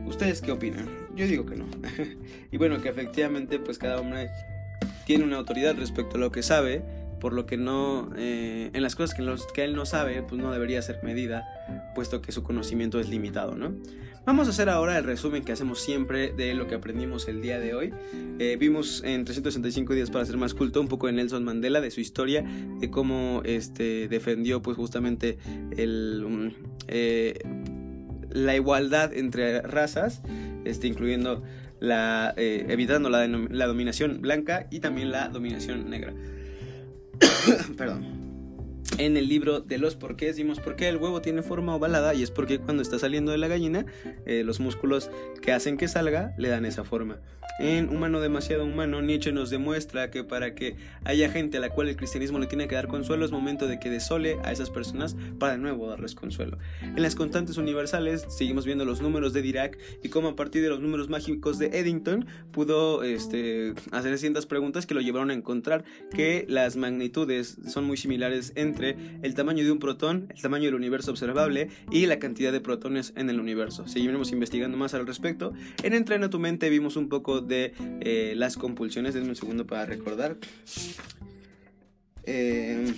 ¿Ustedes 0.08 0.42
qué 0.42 0.52
opinan? 0.52 0.90
Yo 1.16 1.28
digo 1.28 1.46
que 1.46 1.58
no. 1.58 1.66
y 2.52 2.58
bueno, 2.58 2.82
que 2.82 2.90
efectivamente 2.90 3.60
pues 3.60 3.78
cada 3.78 4.00
hombre 4.00 4.30
tiene 5.06 5.24
una 5.24 5.38
autoridad 5.38 5.76
respecto 5.76 6.18
a 6.18 6.20
lo 6.20 6.32
que 6.32 6.44
sabe, 6.44 6.84
por 7.20 7.34
lo 7.34 7.46
que 7.46 7.58
no, 7.58 8.12
eh, 8.18 8.70
en 8.74 8.84
las 8.84 8.96
cosas 8.96 9.16
que, 9.16 9.64
él 9.64 9.76
no 9.76 9.86
sabe, 9.86 10.22
pues 10.22 10.42
no 10.42 10.52
debería 10.52 10.82
ser 10.82 11.00
medida, 11.04 11.92
puesto 11.96 12.22
que 12.22 12.32
su 12.32 12.44
conocimiento 12.44 13.00
es 13.00 13.10
limitado, 13.10 13.56
¿no? 13.56 13.74
Vamos 14.26 14.48
a 14.48 14.50
hacer 14.50 14.70
ahora 14.70 14.98
el 14.98 15.04
resumen 15.04 15.44
que 15.44 15.52
hacemos 15.52 15.80
siempre 15.80 16.34
de 16.34 16.56
lo 16.56 16.68
que 16.68 16.76
aprendimos 16.76 17.28
el 17.28 17.42
día 17.42 17.60
de 17.60 17.76
hoy. 17.76 17.94
Eh, 18.40 18.58
vimos 18.60 19.04
en 19.04 19.24
365 19.24 19.94
días 19.94 20.10
para 20.10 20.26
ser 20.26 20.38
más 20.38 20.56
culto 20.56 20.82
un 20.82 20.88
poco 20.88 21.06
de 21.08 21.14
Nelson 21.14 21.44
Mandela, 21.44 21.80
de 21.80 21.92
su 21.92 22.02
historia, 22.02 22.44
de 22.80 22.90
cómo 22.90 23.44
este, 23.46 24.08
defendió 24.08 24.64
pues 24.64 24.78
justamente 24.78 25.38
el, 25.78 26.26
mm, 26.28 26.48
eh, 26.88 27.40
la 28.32 28.56
igualdad 28.56 29.14
entre 29.14 29.62
razas, 29.62 30.22
este, 30.66 30.88
incluyendo 30.88 31.44
la, 31.80 32.34
eh, 32.38 32.66
evitando 32.70 33.10
la, 33.10 33.28
la 33.28 33.68
dominación 33.68 34.22
blanca 34.22 34.68
y 34.72 34.80
también 34.80 35.12
la 35.12 35.30
dominación 35.30 35.90
negra. 35.90 36.14
Perdón 37.78 38.15
en 38.98 39.18
el 39.18 39.28
libro 39.28 39.60
de 39.60 39.78
los 39.78 39.96
porqués 39.96 40.36
dimos 40.36 40.60
por 40.60 40.76
qué 40.76 40.88
el 40.88 40.98
huevo 40.98 41.22
tiene 41.22 41.42
forma 41.42 41.76
ovalada 41.76 42.14
y 42.14 42.24
es 42.24 42.32
porque 42.32 42.60
cuando 42.60 42.82
está 42.82 43.00
saliendo 43.00 43.32
de 43.32 43.38
la 43.38 43.48
gallina 43.48 43.86
eh, 44.26 44.44
los 44.46 44.60
músculos 44.60 45.10
que 45.42 45.52
hacen 45.52 45.78
que 45.78 45.88
salga 45.88 46.34
le 46.38 46.50
dan 46.50 46.66
esa 46.66 46.84
forma. 46.84 47.20
En 47.60 47.90
Humano 47.90 48.20
demasiado 48.20 48.66
humano 48.66 49.02
Nietzsche 49.02 49.32
nos 49.32 49.50
demuestra 49.50 50.12
que 50.12 50.24
para 50.26 50.56
que 50.56 50.76
haya 51.06 51.30
gente 51.30 51.58
a 51.58 51.62
la 51.62 51.70
cual 51.70 51.88
el 51.88 51.96
cristianismo 51.96 52.38
le 52.38 52.48
tiene 52.48 52.68
que 52.68 52.76
dar 52.76 52.88
consuelo 52.88 53.26
es 53.26 53.32
momento 53.32 53.68
de 53.68 53.80
que 53.80 53.90
desole 53.90 54.38
a 54.44 54.52
esas 54.52 54.70
personas 54.70 55.16
para 55.40 55.54
de 55.54 55.60
nuevo 55.60 55.88
darles 55.88 56.16
consuelo. 56.16 56.58
En 56.82 57.02
las 57.02 57.16
constantes 57.16 57.58
universales 57.58 58.26
seguimos 58.30 58.66
viendo 58.66 58.84
los 58.84 59.02
números 59.02 59.32
de 59.32 59.42
Dirac 59.42 59.78
y 60.04 60.10
cómo 60.10 60.30
a 60.30 60.36
partir 60.36 60.64
de 60.64 60.70
los 60.70 60.82
números 60.82 61.10
mágicos 61.10 61.58
de 61.58 61.68
Eddington 61.68 62.26
pudo 62.52 63.04
este, 63.04 63.74
hacer 63.92 64.18
ciertas 64.18 64.46
preguntas 64.46 64.86
que 64.86 64.94
lo 64.94 65.02
llevaron 65.02 65.30
a 65.32 65.34
encontrar 65.34 65.86
que 66.14 66.46
las 66.50 66.76
magnitudes 66.76 67.58
son 67.68 67.86
muy 67.86 67.96
similares 67.96 68.52
entre 68.56 68.85
el 69.22 69.34
tamaño 69.36 69.64
de 69.64 69.72
un 69.72 69.80
protón, 69.80 70.28
el 70.36 70.42
tamaño 70.42 70.66
del 70.66 70.76
universo 70.76 71.12
observable 71.12 71.70
y 71.92 72.06
la 72.06 72.20
cantidad 72.20 72.52
de 72.52 72.62
protones 72.62 73.14
en 73.16 73.30
el 73.30 73.40
universo. 73.40 73.88
Seguiremos 73.88 74.32
investigando 74.32 74.78
más 74.78 74.94
al 74.94 75.08
respecto. 75.08 75.54
En 75.84 75.94
Entrena 75.94 76.30
tu 76.30 76.40
mente 76.40 76.70
vimos 76.70 76.96
un 76.96 77.10
poco 77.10 77.42
de 77.42 77.74
eh, 78.02 78.34
las 78.36 78.58
compulsiones. 78.58 79.14
Denme 79.14 79.30
un 79.30 79.36
segundo 79.36 79.66
para 79.66 79.86
recordar. 79.86 80.38
Eh, 82.24 82.94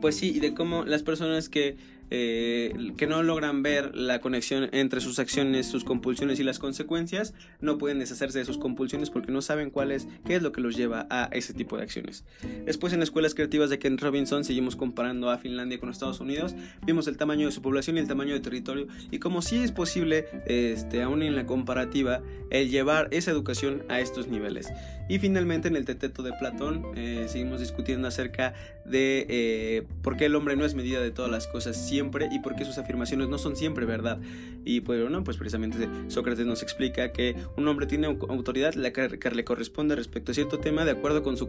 pues 0.00 0.16
sí, 0.16 0.32
y 0.36 0.40
de 0.40 0.54
cómo 0.54 0.84
las 0.84 1.02
personas 1.02 1.48
que 1.48 1.76
eh, 2.10 2.92
que 2.96 3.06
no 3.06 3.22
logran 3.22 3.62
ver 3.62 3.94
la 3.94 4.20
conexión 4.20 4.68
entre 4.72 5.00
sus 5.00 5.18
acciones, 5.18 5.66
sus 5.66 5.84
compulsiones 5.84 6.40
y 6.40 6.44
las 6.44 6.58
consecuencias, 6.58 7.34
no 7.60 7.78
pueden 7.78 7.98
deshacerse 7.98 8.38
de 8.38 8.44
sus 8.44 8.58
compulsiones 8.58 9.10
porque 9.10 9.32
no 9.32 9.42
saben 9.42 9.70
cuál 9.70 9.92
es, 9.92 10.08
qué 10.24 10.36
es 10.36 10.42
lo 10.42 10.52
que 10.52 10.60
los 10.60 10.76
lleva 10.76 11.06
a 11.10 11.28
ese 11.32 11.54
tipo 11.54 11.76
de 11.76 11.82
acciones. 11.82 12.24
Después 12.64 12.92
en 12.92 13.02
escuelas 13.02 13.34
creativas 13.34 13.70
de 13.70 13.78
Ken 13.78 13.98
Robinson 13.98 14.44
seguimos 14.44 14.76
comparando 14.76 15.30
a 15.30 15.38
Finlandia 15.38 15.78
con 15.78 15.90
Estados 15.90 16.20
Unidos, 16.20 16.54
vimos 16.84 17.06
el 17.08 17.16
tamaño 17.16 17.46
de 17.46 17.52
su 17.52 17.62
población 17.62 17.96
y 17.96 18.00
el 18.00 18.08
tamaño 18.08 18.34
de 18.34 18.40
territorio 18.40 18.86
y 19.10 19.18
como 19.18 19.42
si 19.42 19.56
es 19.56 19.72
posible, 19.72 20.26
este, 20.46 21.02
aún 21.02 21.22
en 21.22 21.34
la 21.34 21.46
comparativa, 21.46 22.22
el 22.50 22.70
llevar 22.70 23.08
esa 23.10 23.30
educación 23.30 23.82
a 23.88 24.00
estos 24.00 24.28
niveles. 24.28 24.68
Y 25.08 25.18
finalmente 25.18 25.68
en 25.68 25.76
el 25.76 25.84
Teteto 25.84 26.22
de 26.22 26.32
Platón 26.32 26.86
eh, 26.94 27.26
seguimos 27.28 27.60
discutiendo 27.60 28.08
acerca 28.08 28.52
de 28.84 29.26
eh, 29.28 29.82
por 30.02 30.16
qué 30.16 30.26
el 30.26 30.34
hombre 30.34 30.54
no 30.56 30.64
es 30.64 30.74
medida 30.74 31.00
de 31.00 31.10
todas 31.10 31.30
las 31.30 31.46
cosas 31.46 31.76
siempre 31.98 32.28
y 32.30 32.38
por 32.38 32.54
qué 32.54 32.64
sus 32.64 32.78
afirmaciones 32.78 33.28
no 33.28 33.38
son 33.38 33.56
siempre 33.56 33.84
verdad. 33.84 34.20
Y 34.64 34.82
pues, 34.82 35.00
bueno, 35.02 35.24
pues 35.24 35.36
precisamente 35.36 35.88
Sócrates 36.06 36.46
nos 36.46 36.62
explica 36.62 37.12
que 37.12 37.34
un 37.56 37.66
hombre 37.66 37.86
tiene 37.86 38.06
autoridad 38.06 38.74
la 38.74 38.92
que, 38.92 39.08
le 39.08 39.44
corresponde 39.44 39.96
respecto 39.96 40.30
a 40.30 40.34
cierto 40.34 40.60
tema 40.60 40.84
de 40.84 40.92
acuerdo 40.92 41.24
con 41.24 41.36
su, 41.36 41.48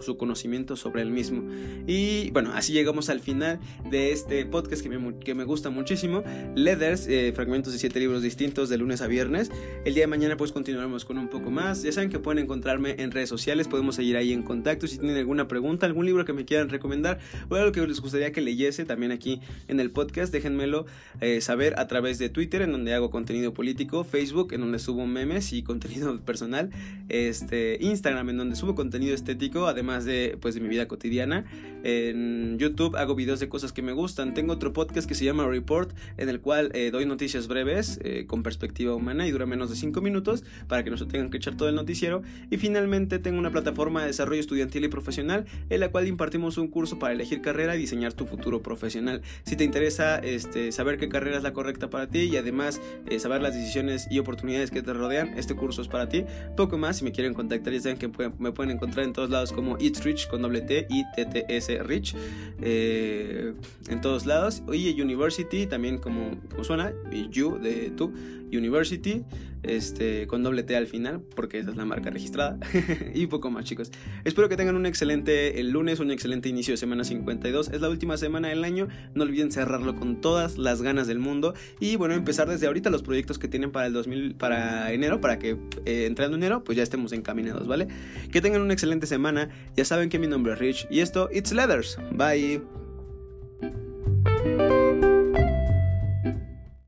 su 0.00 0.16
conocimiento 0.16 0.74
sobre 0.74 1.02
el 1.02 1.10
mismo. 1.10 1.48
Y 1.86 2.30
bueno, 2.32 2.52
así 2.54 2.72
llegamos 2.72 3.08
al 3.08 3.20
final 3.20 3.60
de 3.88 4.10
este 4.10 4.44
podcast 4.46 4.82
que 4.82 4.88
me, 4.88 5.18
que 5.20 5.34
me 5.36 5.44
gusta 5.44 5.70
muchísimo. 5.70 6.24
Leathers, 6.56 7.06
eh, 7.06 7.32
fragmentos 7.32 7.72
de 7.72 7.78
siete 7.78 8.00
libros 8.00 8.20
distintos 8.20 8.68
de 8.68 8.76
lunes 8.78 9.00
a 9.00 9.06
viernes. 9.06 9.52
El 9.84 9.94
día 9.94 10.02
de 10.02 10.08
mañana 10.08 10.36
pues 10.36 10.50
continuaremos 10.50 11.04
con 11.04 11.18
un 11.18 11.28
poco 11.28 11.52
más. 11.52 11.84
Ya 11.84 11.92
saben 11.92 12.10
que 12.10 12.18
pueden 12.18 12.42
encontrarme 12.42 12.96
en 12.98 13.12
redes 13.12 13.28
sociales, 13.28 13.68
podemos 13.68 13.94
seguir 13.94 14.16
ahí 14.16 14.32
en 14.32 14.42
contacto. 14.42 14.88
Si 14.88 14.98
tienen 14.98 15.16
alguna 15.18 15.46
pregunta, 15.46 15.86
algún 15.86 16.04
libro 16.04 16.24
que 16.24 16.32
me 16.32 16.44
quieran 16.44 16.68
recomendar 16.68 17.20
o 17.48 17.54
algo 17.54 17.70
que 17.70 17.86
les 17.86 18.00
gustaría 18.00 18.32
que 18.32 18.40
leyese 18.40 18.84
también 18.84 19.12
aquí 19.12 19.40
en 19.68 19.78
el 19.84 19.90
podcast, 19.90 20.32
déjenmelo 20.32 20.86
eh, 21.20 21.40
saber 21.40 21.78
a 21.78 21.86
través 21.86 22.18
de 22.18 22.28
Twitter, 22.28 22.62
en 22.62 22.72
donde 22.72 22.94
hago 22.94 23.10
contenido 23.10 23.54
político, 23.54 24.02
Facebook, 24.02 24.52
en 24.52 24.62
donde 24.62 24.78
subo 24.78 25.06
memes 25.06 25.52
y 25.52 25.62
contenido 25.74 26.20
personal, 26.20 26.70
este, 27.08 27.78
Instagram, 27.80 28.30
en 28.30 28.38
donde 28.38 28.56
subo 28.56 28.74
contenido 28.74 29.14
estético, 29.14 29.66
además 29.66 30.04
de, 30.04 30.36
pues, 30.40 30.54
de 30.54 30.60
mi 30.60 30.68
vida 30.68 30.88
cotidiana. 30.88 31.44
En 31.84 32.58
YouTube 32.58 32.96
hago 32.96 33.14
videos 33.14 33.40
de 33.40 33.48
cosas 33.48 33.72
que 33.72 33.82
me 33.82 33.92
gustan. 33.92 34.32
Tengo 34.32 34.54
otro 34.54 34.72
podcast 34.72 35.06
que 35.06 35.14
se 35.14 35.24
llama 35.24 35.46
Report, 35.46 35.94
en 36.16 36.30
el 36.30 36.40
cual 36.40 36.70
eh, 36.72 36.90
doy 36.90 37.04
noticias 37.04 37.46
breves 37.46 38.00
eh, 38.02 38.24
con 38.26 38.42
perspectiva 38.42 38.94
humana 38.94 39.26
y 39.26 39.30
dura 39.30 39.44
menos 39.44 39.68
de 39.68 39.76
5 39.76 40.00
minutos 40.00 40.44
para 40.66 40.82
que 40.82 40.90
no 40.90 40.96
se 40.96 41.04
tengan 41.04 41.28
que 41.28 41.36
echar 41.36 41.56
todo 41.56 41.68
el 41.68 41.74
noticiero. 41.74 42.22
Y 42.50 42.56
finalmente 42.56 43.18
tengo 43.18 43.38
una 43.38 43.50
plataforma 43.50 44.00
de 44.00 44.06
desarrollo 44.06 44.40
estudiantil 44.40 44.84
y 44.84 44.88
profesional 44.88 45.44
en 45.68 45.80
la 45.80 45.90
cual 45.90 46.08
impartimos 46.08 46.56
un 46.56 46.68
curso 46.68 46.98
para 46.98 47.12
elegir 47.12 47.42
carrera 47.42 47.76
y 47.76 47.78
diseñar 47.80 48.14
tu 48.14 48.24
futuro 48.24 48.62
profesional. 48.62 49.22
Si 49.44 49.56
te 49.56 49.64
interesa 49.74 50.18
este, 50.18 50.70
saber 50.70 50.98
qué 50.98 51.08
carrera 51.08 51.36
es 51.36 51.42
la 51.42 51.52
correcta 51.52 51.90
para 51.90 52.06
ti 52.06 52.20
y 52.20 52.36
además 52.36 52.80
eh, 53.08 53.18
saber 53.18 53.42
las 53.42 53.54
decisiones 53.54 54.06
y 54.08 54.20
oportunidades 54.20 54.70
que 54.70 54.82
te 54.82 54.92
rodean, 54.92 55.36
este 55.36 55.56
curso 55.56 55.82
es 55.82 55.88
para 55.88 56.08
ti. 56.08 56.24
Poco 56.56 56.78
más, 56.78 56.98
si 56.98 57.04
me 57.04 57.10
quieren 57.10 57.34
contactar, 57.34 57.72
ya 57.72 57.80
saben 57.80 57.98
que 57.98 58.08
me 58.38 58.52
pueden 58.52 58.70
encontrar 58.70 59.04
en 59.04 59.12
todos 59.12 59.30
lados 59.30 59.52
como 59.52 59.76
It's 59.80 60.04
Rich 60.04 60.28
con 60.28 60.42
doble 60.42 60.60
T 60.60 60.86
y 60.88 61.02
TTS 61.16 61.84
Rich. 61.84 62.14
Eh, 62.62 63.54
en 63.88 64.00
todos 64.00 64.26
lados. 64.26 64.62
Y 64.72 65.00
University, 65.00 65.66
también 65.66 65.98
como, 65.98 66.38
como 66.50 66.62
suena, 66.62 66.92
y 67.10 67.28
You 67.30 67.58
de 67.58 67.90
tú, 67.90 68.12
University 68.56 69.24
este, 69.64 70.26
con 70.26 70.42
doble 70.42 70.62
T 70.62 70.76
al 70.76 70.86
final, 70.86 71.20
porque 71.34 71.58
esa 71.58 71.70
es 71.70 71.76
la 71.76 71.84
marca 71.84 72.10
registrada. 72.10 72.58
y 73.14 73.26
poco 73.26 73.50
más, 73.50 73.64
chicos. 73.64 73.90
Espero 74.24 74.48
que 74.48 74.56
tengan 74.56 74.76
un 74.76 74.86
excelente 74.86 75.60
el 75.60 75.70
lunes, 75.70 76.00
un 76.00 76.10
excelente 76.10 76.48
inicio 76.48 76.72
de 76.72 76.78
semana 76.78 77.04
52. 77.04 77.68
Es 77.68 77.80
la 77.80 77.88
última 77.88 78.16
semana 78.16 78.48
del 78.48 78.64
año. 78.64 78.88
No 79.14 79.24
olviden 79.24 79.50
cerrarlo 79.50 79.96
con 79.96 80.20
todas 80.20 80.58
las 80.58 80.82
ganas 80.82 81.06
del 81.06 81.18
mundo. 81.18 81.54
Y 81.80 81.96
bueno, 81.96 82.14
empezar 82.14 82.48
desde 82.48 82.66
ahorita 82.66 82.90
los 82.90 83.02
proyectos 83.02 83.38
que 83.38 83.48
tienen 83.48 83.72
para 83.72 83.86
el 83.86 83.92
2000, 83.92 84.34
para 84.34 84.92
enero, 84.92 85.20
para 85.20 85.38
que 85.38 85.56
eh, 85.84 86.06
entrando 86.06 86.36
enero, 86.36 86.62
pues 86.64 86.76
ya 86.76 86.82
estemos 86.82 87.12
encaminados, 87.12 87.66
¿vale? 87.66 87.88
Que 88.30 88.40
tengan 88.40 88.62
una 88.62 88.72
excelente 88.74 89.06
semana. 89.06 89.50
Ya 89.76 89.84
saben 89.84 90.08
que 90.08 90.18
mi 90.18 90.26
nombre 90.26 90.52
es 90.52 90.58
Rich. 90.58 90.86
Y 90.90 91.00
esto, 91.00 91.28
It's 91.32 91.52
Leathers. 91.52 91.98
Bye. 92.12 92.62